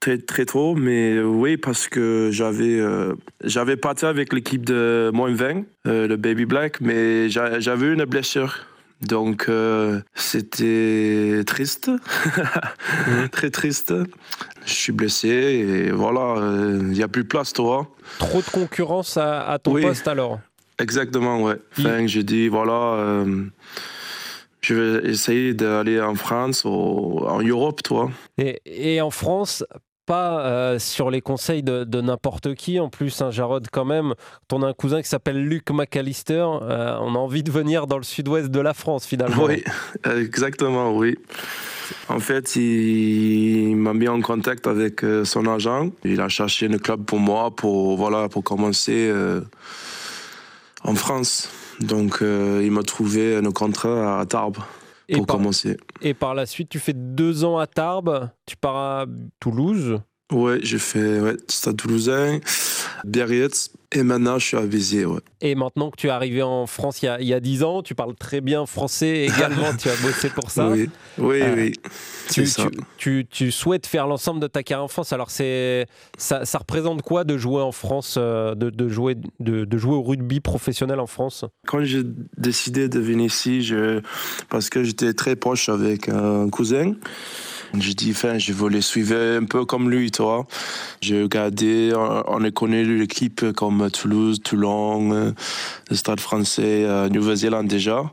très 0.00 0.18
très 0.18 0.46
tôt, 0.46 0.74
mais 0.74 1.14
euh, 1.14 1.24
oui 1.24 1.56
parce 1.56 1.88
que 1.88 2.30
j'avais 2.32 2.78
euh, 2.80 3.14
j'avais 3.44 3.76
parti 3.76 4.06
avec 4.06 4.32
l'équipe 4.32 4.64
de 4.64 5.10
moins 5.12 5.32
20, 5.32 5.64
euh, 5.86 6.06
le 6.06 6.16
Baby 6.16 6.44
Black, 6.44 6.80
mais 6.80 7.28
j'avais 7.28 7.92
une 7.92 8.04
blessure. 8.04 8.66
Donc 9.00 9.48
c'était 10.14 11.42
triste, 11.46 11.88
mhm. 13.06 13.28
très 13.32 13.50
triste. 13.50 13.94
Je 14.66 14.72
suis 14.72 14.92
blessé 14.92 15.28
et 15.28 15.90
voilà, 15.92 16.34
il 16.80 16.88
n'y 16.88 17.02
a 17.04 17.08
plus 17.08 17.22
de 17.22 17.28
place 17.28 17.52
toi. 17.52 17.88
Trop 18.18 18.40
de 18.40 18.50
concurrence 18.50 19.16
à, 19.16 19.56
ton 19.62 19.80
poste 19.80 20.08
alors. 20.08 20.40
Exactement, 20.80 21.42
ouais. 21.44 21.56
Enfin, 21.78 22.08
j'ai 22.08 22.24
dit 22.24 22.48
voilà 22.48 23.24
je 24.60 24.74
vais 24.74 25.10
essayer 25.10 25.54
d'aller 25.54 26.00
en 26.00 26.14
France 26.14 26.64
ou 26.64 27.20
en 27.26 27.42
Europe, 27.42 27.82
toi. 27.82 28.10
Et, 28.36 28.60
et 28.66 29.00
en 29.00 29.10
France, 29.10 29.64
euh, 30.14 30.78
sur 30.78 31.10
les 31.10 31.20
conseils 31.20 31.62
de, 31.62 32.00
n'importe 32.00 32.54
qui. 32.54 32.80
En 32.80 32.88
plus, 32.88 33.20
un 33.22 33.30
Jarod, 33.30 33.66
quand 33.70 33.84
même, 33.84 34.14
on 34.52 34.62
a 34.62 34.68
un 34.68 34.72
cousin 34.72 35.02
qui 35.02 35.08
s'appelle 35.08 35.42
Luc 35.44 35.70
McAllister, 35.70 36.46
euh, 36.62 36.96
on 37.00 37.14
a 37.14 37.18
envie 37.18 37.42
de 37.42 37.50
venir 37.50 37.86
dans 37.86 37.98
le 37.98 38.04
sud-ouest 38.04 38.50
de 38.50 38.60
la 38.60 38.74
France, 38.74 39.06
finalement. 39.06 39.44
Oui, 39.44 39.62
exactement, 40.04 40.96
oui. 40.96 41.16
En 42.08 42.20
fait, 42.20 42.56
il, 42.56 43.76
m'a 43.76 43.94
mis 43.94 44.08
en 44.08 44.20
contact 44.20 44.66
avec 44.66 45.04
euh, 45.04 45.24
son 45.24 45.46
agent. 45.46 45.90
Il 46.04 46.20
a 46.20 46.28
cherché 46.28 46.66
un 46.66 46.78
club 46.78 47.04
pour 47.04 47.18
moi 47.18 47.50
pour, 47.50 47.96
voilà, 47.96 48.28
pour 48.28 48.44
commencer 48.44 49.12
en 50.84 50.94
France. 50.94 51.48
Donc, 51.80 52.18
il 52.20 52.70
m'a 52.70 52.82
trouvé 52.82 53.36
un 53.36 53.50
contrat 53.52 54.20
à 54.20 54.26
Tarbes 54.26 54.58
pour 55.12 55.26
commencer. 55.26 55.76
Et 56.02 56.14
par 56.14 56.34
la 56.34 56.46
suite, 56.46 56.68
tu 56.68 56.78
fais 56.78 56.92
deux 56.94 57.44
ans 57.44 57.58
à 57.58 57.66
Tarbes, 57.66 58.30
tu 58.46 58.56
pars 58.56 58.76
à 58.76 59.06
Toulouse? 59.40 60.00
Ouais, 60.30 60.58
j'ai 60.62 60.78
fait 60.78 61.20
ouais, 61.20 61.36
Stade 61.48 61.76
Toulousain, 61.76 62.40
Biarritz, 63.04 63.70
et 63.92 64.02
maintenant 64.02 64.38
je 64.38 64.46
suis 64.46 64.56
à. 64.56 64.60
Ouais. 64.60 65.20
Et 65.40 65.54
maintenant 65.54 65.90
que 65.90 65.96
tu 65.96 66.08
es 66.08 66.10
arrivé 66.10 66.42
en 66.42 66.66
France 66.66 67.02
il 67.02 67.06
y 67.06 67.08
a, 67.08 67.20
il 67.20 67.26
y 67.26 67.34
a 67.34 67.40
10 67.40 67.62
ans, 67.62 67.82
tu 67.82 67.94
parles 67.94 68.14
très 68.14 68.40
bien 68.40 68.66
français 68.66 69.24
également, 69.24 69.74
tu 69.78 69.88
as 69.88 69.96
bossé 69.96 70.28
pour 70.30 70.50
ça. 70.50 70.68
Oui, 70.68 70.90
oui, 71.18 71.40
euh, 71.42 71.54
oui. 71.56 71.72
Tu, 72.30 72.44
tu, 72.98 73.26
tu, 73.30 73.50
souhaites 73.50 73.86
faire 73.86 74.06
l'ensemble 74.06 74.40
de 74.40 74.46
ta 74.46 74.62
carrière 74.62 74.84
en 74.84 74.88
France. 74.88 75.12
Alors, 75.12 75.30
c'est, 75.30 75.86
ça, 76.18 76.44
ça, 76.44 76.58
représente 76.58 77.00
quoi 77.02 77.24
de 77.24 77.38
jouer 77.38 77.62
en 77.62 77.72
France, 77.72 78.16
euh, 78.18 78.54
de, 78.54 78.68
de, 78.68 78.88
jouer, 78.88 79.16
de, 79.40 79.64
de, 79.64 79.78
jouer 79.78 79.94
au 79.94 80.02
rugby 80.02 80.40
professionnel 80.40 81.00
en 81.00 81.06
France? 81.06 81.46
Quand 81.66 81.82
j'ai 81.82 82.02
décidé 82.36 82.88
de 82.88 82.98
venir 82.98 83.26
ici, 83.26 83.62
je, 83.62 84.00
parce 84.50 84.68
que 84.68 84.84
j'étais 84.84 85.14
très 85.14 85.36
proche 85.36 85.70
avec 85.70 86.08
un 86.08 86.50
cousin, 86.50 86.94
j'ai 87.74 87.94
dit, 87.94 88.10
enfin, 88.12 88.38
je 88.38 88.52
voulais 88.52 88.80
suivre 88.80 89.14
un 89.14 89.44
peu 89.44 89.64
comme 89.64 89.90
lui, 89.90 90.10
toi. 90.10 90.46
J'ai 91.00 91.22
regardé, 91.22 91.92
on 91.94 92.42
a 92.44 92.50
connu 92.50 92.98
l'équipe 92.98 93.52
comme 93.52 93.90
Toulouse, 93.90 94.40
Toulon, 94.42 95.34
le 95.90 95.96
Stade 95.96 96.20
français, 96.20 96.84
euh, 96.84 97.08
Nouvelle-Zélande 97.08 97.68
déjà. 97.68 98.04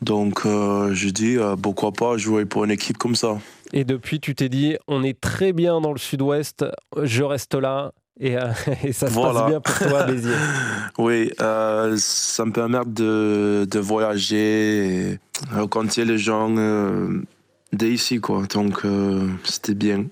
Donc, 0.00 0.46
euh, 0.46 0.92
je 0.94 1.10
dis, 1.10 1.36
euh, 1.36 1.54
pourquoi 1.56 1.92
pas 1.92 2.16
jouer 2.16 2.44
pour 2.44 2.64
une 2.64 2.70
équipe 2.70 2.98
comme 2.98 3.14
ça. 3.14 3.38
Et 3.72 3.84
depuis, 3.84 4.20
tu 4.20 4.34
t'es 4.34 4.48
dit, 4.48 4.76
on 4.88 5.02
est 5.02 5.18
très 5.18 5.52
bien 5.52 5.80
dans 5.80 5.92
le 5.92 5.98
sud-ouest, 5.98 6.64
je 7.02 7.22
reste 7.22 7.54
là, 7.54 7.92
Et, 8.20 8.36
ça 8.92 9.08
se 9.08 9.14
passe 9.14 9.46
bien 9.46 9.60
pour 9.60 9.78
toi, 9.78 10.04
Béziers. 10.04 10.32
oui, 10.98 11.30
ça 11.38 12.44
me 12.44 12.52
permet 12.52 12.78
de, 12.86 13.66
de 13.70 13.78
voyager 13.78 15.12
et 15.12 15.18
rencontrer 15.54 16.04
les 16.04 16.18
gens 16.18 16.50
d'ici, 17.72 18.20
quoi. 18.20 18.42
Donc, 18.46 18.82
c'était 19.44 19.74
bien. 19.74 20.06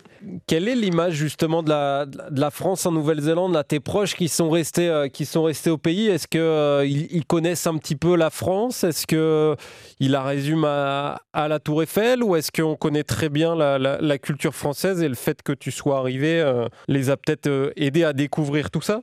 Quelle 0.47 0.69
est 0.69 0.75
l'image 0.75 1.15
justement 1.15 1.63
de 1.63 1.71
la, 1.71 2.51
France 2.51 2.85
en 2.85 2.93
Nouvelle-Zélande 2.93 3.55
là, 3.55 3.65
Tes 3.65 3.81
proches 3.81 4.15
qui 4.15 4.29
sont 4.29 4.51
restés, 4.51 4.89
euh, 4.89 5.09
qui 5.09 5.25
sont 5.25 5.45
restés 5.45 5.71
au 5.71 5.79
pays, 5.79 6.09
est-ce 6.09 6.29
qu'ils 6.29 6.41
euh, 6.43 7.21
connaissent 7.27 7.67
un 7.67 7.79
petit 7.79 7.97
peu 7.97 8.17
la 8.17 8.29
France? 8.31 8.85
Est-ce 8.85 9.07
qu'ils 9.07 9.19
euh, 9.19 9.55
la 10.01 10.23
résument 10.23 10.67
à, 10.67 11.49
la 11.49 11.59
Tour 11.59 11.83
Eiffel? 11.83 12.23
Ou 12.23 12.37
est-ce 12.37 12.53
qu'on 12.53 12.77
connaît 12.77 13.05
très 13.05 13.29
bien 13.29 13.55
la, 13.55 14.19
culture 14.19 14.55
française 14.55 15.03
et 15.03 15.09
le 15.09 15.15
fait 15.15 15.43
que 15.43 15.53
tu 15.53 15.71
sois 15.71 15.99
arrivé 15.99 16.45
les 16.89 17.09
a 17.09 17.17
peut-être 17.17 17.73
aidés 17.77 18.05
à 18.05 18.13
découvrir 18.13 18.71
tout 18.71 18.83
ça? 18.83 19.01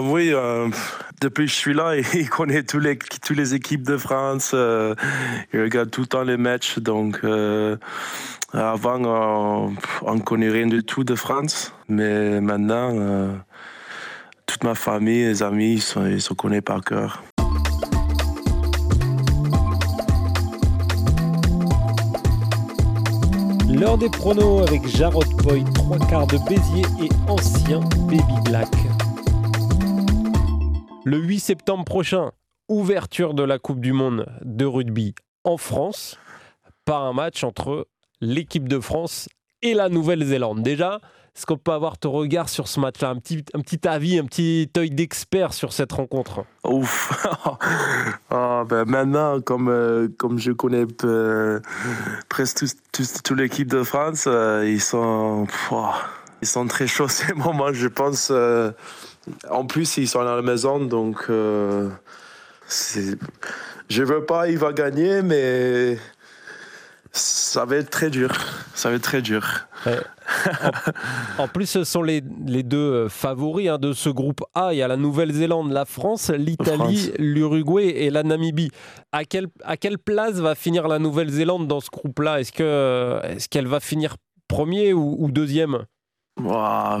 Oui, 0.00 0.32
depuis 1.20 1.46
que 1.46 1.50
je 1.50 1.56
suis 1.56 1.74
là, 1.74 1.96
ils 2.14 2.30
connaissent 2.30 2.66
tous 2.66 2.78
les, 2.78 2.96
toutes 2.96 3.36
les 3.36 3.54
équipes 3.54 3.82
de 3.82 3.98
France. 3.98 4.54
ils 4.54 5.60
regardent 5.60 5.90
tout 5.90 6.02
le 6.02 6.06
temps 6.06 6.22
les 6.22 6.38
matchs. 6.38 6.78
Donc, 6.78 7.20
avant, 8.54 9.72
on 10.02 10.18
connaît 10.20 10.48
rien 10.48 10.66
du 10.66 10.84
tout 10.84 11.02
de 11.02 11.14
France, 11.14 11.72
mais 11.88 12.40
maintenant, 12.40 12.90
euh, 12.92 13.32
toute 14.46 14.62
ma 14.62 14.76
famille, 14.76 15.24
les 15.24 15.42
amis, 15.42 15.74
ils, 15.74 16.20
se 16.22 16.34
connaissent 16.34 16.62
par 16.62 16.82
cœur. 16.82 17.24
L'heure 23.68 23.98
des 23.98 24.08
pronos 24.08 24.62
avec 24.68 24.86
Jarod 24.86 25.26
Poy, 25.42 25.64
trois 25.74 25.98
quarts 25.98 26.28
de 26.28 26.38
Béziers 26.48 26.86
et 27.02 27.08
ancien 27.28 27.80
Baby 28.06 28.40
Black. 28.44 28.68
Le 31.04 31.18
8 31.18 31.40
septembre 31.40 31.84
prochain, 31.84 32.30
ouverture 32.68 33.34
de 33.34 33.42
la 33.42 33.58
Coupe 33.58 33.80
du 33.80 33.92
Monde 33.92 34.26
de 34.42 34.64
rugby 34.64 35.14
en 35.42 35.56
France 35.56 36.18
par 36.84 37.02
un 37.02 37.12
match 37.12 37.42
entre 37.42 37.88
l'équipe 38.24 38.68
de 38.68 38.80
France 38.80 39.28
et 39.62 39.74
la 39.74 39.88
Nouvelle-Zélande. 39.88 40.62
Déjà, 40.62 41.00
est-ce 41.36 41.46
qu'on 41.46 41.56
peut 41.56 41.72
avoir 41.72 41.98
ton 41.98 42.12
regard 42.12 42.48
sur 42.48 42.68
ce 42.68 42.78
match-là? 42.78 43.08
Un 43.08 43.16
petit, 43.16 43.44
un 43.54 43.60
petit 43.60 43.88
avis, 43.88 44.20
un 44.20 44.24
petit 44.24 44.70
œil 44.76 44.90
d'expert 44.90 45.52
sur 45.52 45.72
cette 45.72 45.90
rencontre? 45.90 46.44
Ouf 46.62 47.26
ah, 48.30 48.64
ben 48.68 48.84
Maintenant, 48.84 49.40
comme, 49.40 49.68
euh, 49.68 50.06
comme 50.16 50.38
je 50.38 50.52
connais 50.52 50.86
euh, 51.02 51.58
presque 52.28 52.64
toute 52.92 53.30
l'équipe 53.32 53.66
de 53.68 53.82
France, 53.82 54.26
euh, 54.28 54.64
ils, 54.64 54.80
sont, 54.80 55.48
ils 56.40 56.46
sont 56.46 56.68
très 56.68 56.86
chauds 56.86 57.08
ces 57.08 57.32
moments, 57.32 57.72
je 57.72 57.88
pense. 57.88 58.30
en 59.50 59.66
plus, 59.66 59.96
ils 59.96 60.08
sont 60.08 60.20
à 60.20 60.36
la 60.36 60.42
maison, 60.42 60.84
donc 60.84 61.26
je 63.88 64.02
veux 64.02 64.24
pas, 64.24 64.48
il 64.48 64.58
va 64.58 64.72
gagner, 64.72 65.22
mais 65.22 65.98
ça 67.14 67.64
va 67.64 67.76
être 67.76 67.90
très 67.90 68.10
dur. 68.10 68.32
Ça 68.74 68.90
va 68.90 68.96
être 68.96 69.02
très 69.02 69.22
dur. 69.22 69.68
En, 71.38 71.46
plus, 71.46 71.66
ce 71.66 71.84
sont 71.84 72.02
les, 72.02 72.24
les 72.44 72.64
deux 72.64 72.76
euh, 72.76 73.08
favoris 73.08 73.68
hein, 73.68 73.78
de 73.78 73.92
ce 73.92 74.08
groupe 74.08 74.42
A. 74.54 74.72
Il 74.72 74.78
y 74.78 74.82
a 74.82 74.88
la 74.88 74.96
Nouvelle-Zélande, 74.96 75.70
la 75.70 75.84
France, 75.84 76.30
l'Italie, 76.30 77.12
l'Uruguay 77.18 77.86
et 77.86 78.10
la 78.10 78.24
Namibie. 78.24 78.70
À 79.12 79.24
quelle, 79.24 79.46
à 79.62 79.76
quelle 79.76 79.98
place 79.98 80.34
va 80.34 80.56
finir 80.56 80.88
la 80.88 80.98
Nouvelle-Zélande 80.98 81.68
dans 81.68 81.80
ce 81.80 81.90
groupe-là? 81.90 82.40
Est-ce 82.40 82.52
qu'elle 82.52 83.36
est 83.36 83.48
qu'elle 83.48 83.68
va 83.68 83.78
finir 83.78 84.16
premier 84.48 84.92
ou, 84.92 85.30
deuxième? 85.30 85.84
Ah, 86.50 86.98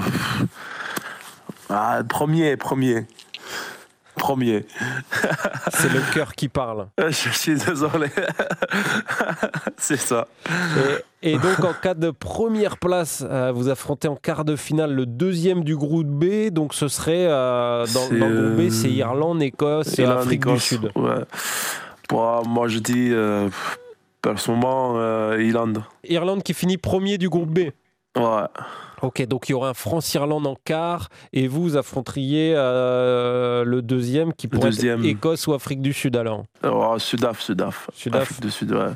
Premier, 2.08 2.56
premier 2.56 3.06
premier. 4.14 4.66
C'est 5.72 5.92
le 5.92 6.00
cœur 6.12 6.34
qui 6.34 6.48
parle. 6.48 6.88
Je 6.98 7.30
suis 7.30 7.54
désolé. 7.54 8.08
C'est 9.76 9.96
ça. 9.96 10.26
Et, 11.22 11.38
donc, 11.38 11.64
en 11.64 11.72
cas 11.72 11.94
de 11.94 12.10
première 12.10 12.76
place, 12.76 13.24
euh, 13.28 13.50
vous 13.52 13.68
affrontez 13.68 14.08
en 14.08 14.16
quart 14.16 14.44
de 14.44 14.56
finale 14.56 14.92
le 14.92 15.06
deuxième 15.06 15.64
du 15.64 15.76
groupe 15.76 16.06
B. 16.06 16.50
Donc, 16.50 16.74
ce 16.74 16.88
serait 16.88 17.26
euh, 17.26 17.86
dans, 17.94 18.08
le 18.10 18.18
groupe 18.18 18.66
B, 18.66 18.70
c'est 18.70 18.88
euh, 18.88 18.90
Irlande, 18.90 19.42
Écosse 19.42 19.98
et 19.98 20.02
l'Afrique 20.02 20.46
du 20.46 20.58
Sud. 20.58 20.90
moi, 22.12 22.68
je 22.68 22.78
dis 22.78 23.12
personnellement 24.20 25.00
Irlande. 25.36 25.82
Irlande 26.04 26.42
qui 26.42 26.54
finit 26.54 26.76
premier 26.76 27.18
du 27.18 27.28
groupe 27.28 27.50
B. 27.50 27.70
Ouais. 28.16 28.46
Ok, 29.02 29.22
donc 29.26 29.48
il 29.48 29.52
y 29.52 29.54
aurait 29.54 29.68
un 29.68 29.74
France-Irlande 29.74 30.46
en 30.46 30.56
quart 30.64 31.08
et 31.32 31.46
vous 31.46 31.76
affronteriez 31.76 32.54
euh, 32.56 33.64
le 33.64 33.82
deuxième 33.82 34.32
qui 34.32 34.48
pourrait 34.48 34.68
être 34.68 35.04
Écosse 35.04 35.46
ou 35.46 35.52
Afrique 35.52 35.82
du 35.82 35.92
Sud 35.92 36.16
alors 36.16 36.44
oh, 36.62 36.98
Sudaf, 36.98 37.40
Sudaf. 37.42 37.90
Sudaf. 37.92 38.22
Afrique 38.22 38.40
du 38.40 38.50
Sud, 38.50 38.72
ouais. 38.72 38.92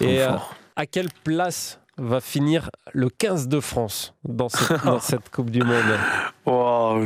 Et 0.00 0.22
euh, 0.22 0.30
à 0.76 0.86
quelle 0.86 1.08
place 1.24 1.80
va 1.98 2.20
finir 2.20 2.70
le 2.92 3.10
15 3.10 3.48
de 3.48 3.60
France 3.60 4.14
dans 4.24 4.48
cette, 4.48 5.28
Coupe 5.30 5.50
du 5.50 5.62
Monde? 5.62 5.98
Oh, 6.46 7.00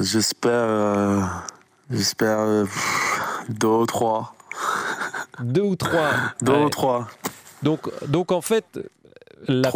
J'espère. 0.00 0.52
Euh, 0.52 1.20
j'espère 1.90 2.64
deux 3.48 3.68
ou 3.68 3.86
trois. 3.86 4.34
Deux 5.40 5.62
ou 5.62 5.76
trois. 5.76 6.10
Deux 6.40 6.56
ou 6.56 6.70
trois. 6.70 7.08
Donc, 7.62 7.90
donc 8.08 8.32
en 8.32 8.40
fait, 8.40 8.80
la, 9.48 9.70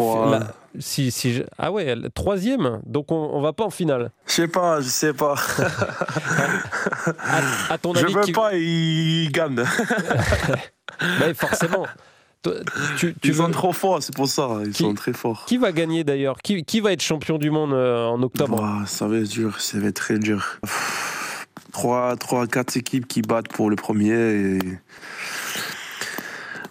si, 0.79 1.11
si 1.11 1.43
ah 1.57 1.71
ouais, 1.71 1.95
troisième. 2.13 2.81
Donc 2.85 3.11
on, 3.11 3.29
on, 3.33 3.41
va 3.41 3.53
pas 3.53 3.65
en 3.65 3.69
finale. 3.69 4.11
Je 4.27 4.33
sais 4.33 4.47
pas, 4.47 4.81
je 4.81 4.87
sais 4.87 5.13
pas. 5.13 5.35
à, 7.69 7.77
ton 7.77 7.91
avis, 7.95 8.11
je 8.11 8.17
veux 8.17 8.31
pas, 8.33 8.55
il 8.55 9.31
gagne. 9.31 9.55
Mais 11.19 11.33
forcément. 11.33 11.87
Tu, 12.97 13.13
tu 13.21 13.29
ils 13.29 13.35
sont 13.35 13.51
trop 13.51 13.71
forts, 13.71 14.01
c'est 14.01 14.15
pour 14.15 14.27
ça. 14.27 14.49
Ils 14.65 14.75
sont 14.75 14.95
très 14.95 15.13
forts. 15.13 15.45
Qui 15.45 15.57
va 15.57 15.71
gagner 15.71 16.03
d'ailleurs? 16.03 16.37
Qui, 16.41 16.63
qui, 16.63 16.79
va 16.79 16.91
être 16.91 17.01
champion 17.01 17.37
du 17.37 17.51
monde 17.51 17.73
euh, 17.73 18.07
en 18.07 18.21
octobre? 18.23 18.81
Ça 18.87 19.07
va 19.07 19.17
être 19.17 19.29
dur, 19.29 19.61
ça 19.61 19.77
va 19.77 19.87
être 19.87 19.95
très 19.95 20.17
dur. 20.17 20.59
Trois, 21.71 22.15
trois, 22.15 22.47
quatre 22.47 22.77
équipes 22.77 23.07
qui 23.07 23.21
battent 23.21 23.49
pour 23.49 23.69
le 23.69 23.75
premier 23.75 24.15
et 24.15 24.59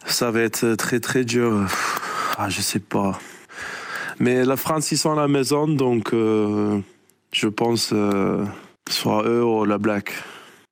ça 0.07 0.33
va 0.33 0.41
être 0.41 0.75
très 0.75 0.99
très 0.99 1.25
dur. 1.25 1.67
Ah, 2.43 2.49
je 2.49 2.63
sais 2.63 2.79
pas. 2.79 3.19
Mais 4.19 4.47
la 4.47 4.57
France, 4.57 4.91
ils 4.93 4.97
sont 4.97 5.13
à 5.13 5.15
la 5.15 5.29
maison, 5.29 5.69
donc 5.69 6.15
euh, 6.15 6.81
je 7.33 7.49
pense 7.49 7.91
euh, 7.93 8.47
soit 8.89 9.25
eux 9.25 9.45
ou 9.45 9.67
la 9.67 9.77
Black. 9.77 10.15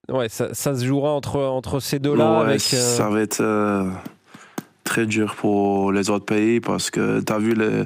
Ouais, 0.08 0.30
ça, 0.30 0.54
se 0.54 0.82
jouera 0.82 1.12
entre, 1.12 1.38
entre 1.40 1.78
ces 1.78 1.98
deux-là. 1.98 2.44
Ouais, 2.44 2.54
euh, 2.54 2.58
ça 2.58 3.10
va 3.10 3.20
être 3.20 3.44
très 4.82 5.04
dur 5.04 5.34
pour 5.34 5.92
les 5.92 6.08
autres 6.08 6.24
pays 6.24 6.60
parce 6.60 6.88
que 6.88 7.20
tu 7.20 7.30
as 7.30 7.38
vu 7.38 7.52
le, 7.52 7.84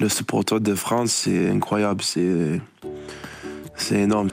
le 0.00 0.08
supporter 0.08 0.58
de 0.58 0.74
France, 0.74 1.10
c'est 1.10 1.50
incroyable, 1.50 2.02
c'est 2.02 2.62
énorme. 3.92 4.30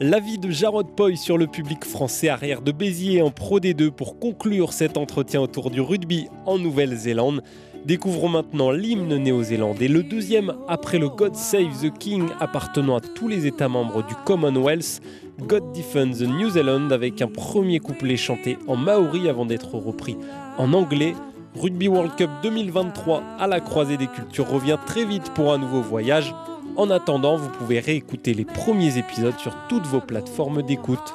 L'avis 0.00 0.38
de 0.38 0.50
Jarod 0.50 0.88
Poy 0.96 1.16
sur 1.16 1.38
le 1.38 1.46
public 1.46 1.84
français 1.84 2.28
arrière 2.28 2.62
de 2.62 2.72
Béziers 2.72 3.22
en 3.22 3.30
Pro 3.30 3.60
D2 3.60 3.92
pour 3.92 4.18
conclure 4.18 4.72
cet 4.72 4.96
entretien 4.96 5.40
autour 5.40 5.70
du 5.70 5.80
rugby 5.80 6.26
en 6.46 6.58
Nouvelle-Zélande. 6.58 7.44
Découvrons 7.84 8.28
maintenant 8.28 8.72
l'hymne 8.72 9.16
néo-zélandais, 9.16 9.86
le 9.86 10.02
deuxième 10.02 10.52
après 10.66 10.98
le 10.98 11.08
God 11.08 11.36
Save 11.36 11.80
the 11.80 11.96
King 11.96 12.26
appartenant 12.40 12.96
à 12.96 13.00
tous 13.00 13.28
les 13.28 13.46
États 13.46 13.68
membres 13.68 14.04
du 14.04 14.16
Commonwealth, 14.24 15.00
God 15.38 15.70
Defend 15.72 16.10
the 16.10 16.28
New 16.28 16.50
Zealand 16.50 16.90
avec 16.90 17.22
un 17.22 17.28
premier 17.28 17.78
couplet 17.78 18.16
chanté 18.16 18.58
en 18.66 18.74
maori 18.74 19.28
avant 19.28 19.46
d'être 19.46 19.76
repris 19.76 20.16
en 20.58 20.72
anglais. 20.72 21.14
Rugby 21.54 21.86
World 21.86 22.16
Cup 22.16 22.30
2023 22.42 23.22
à 23.38 23.46
la 23.46 23.60
croisée 23.60 23.96
des 23.96 24.08
cultures 24.08 24.48
revient 24.48 24.78
très 24.86 25.04
vite 25.04 25.30
pour 25.34 25.52
un 25.52 25.58
nouveau 25.58 25.82
voyage. 25.82 26.34
En 26.76 26.90
attendant, 26.90 27.36
vous 27.36 27.50
pouvez 27.50 27.78
réécouter 27.78 28.34
les 28.34 28.44
premiers 28.44 28.98
épisodes 28.98 29.38
sur 29.38 29.54
toutes 29.68 29.86
vos 29.86 30.00
plateformes 30.00 30.62
d'écoute. 30.62 31.14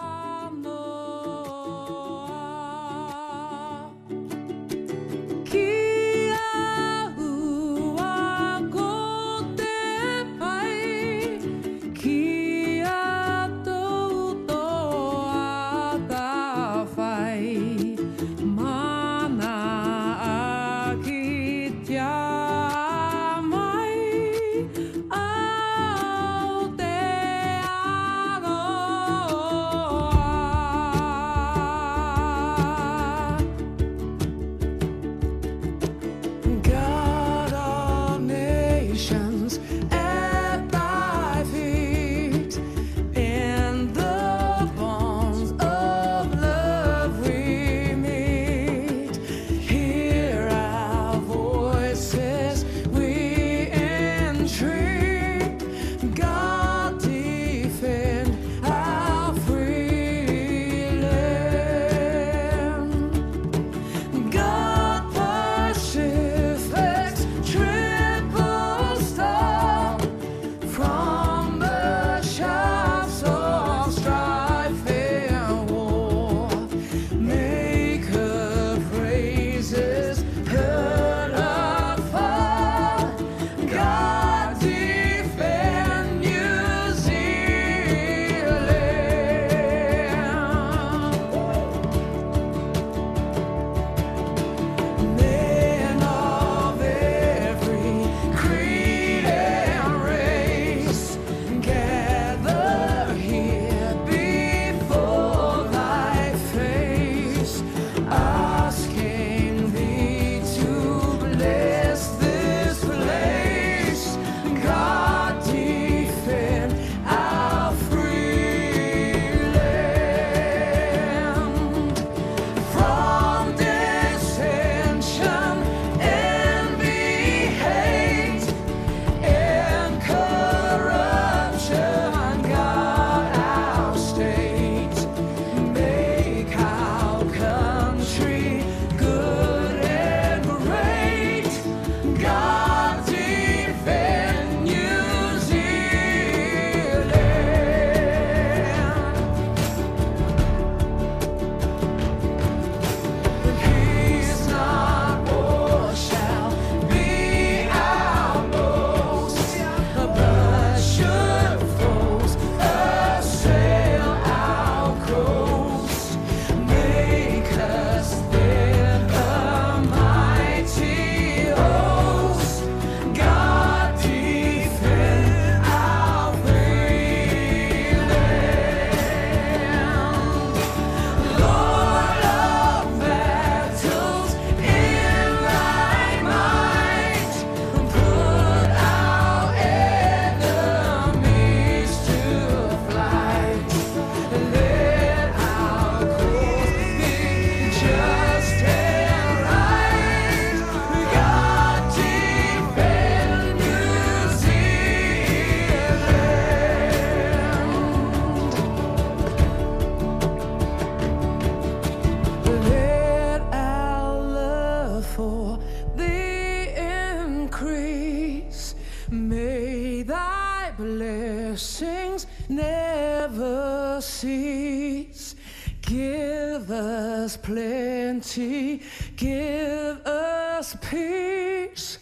Give 229.16 230.06
us 230.06 230.76
peace. 230.82 231.98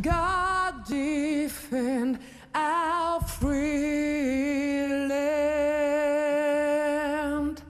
God. 0.00 0.31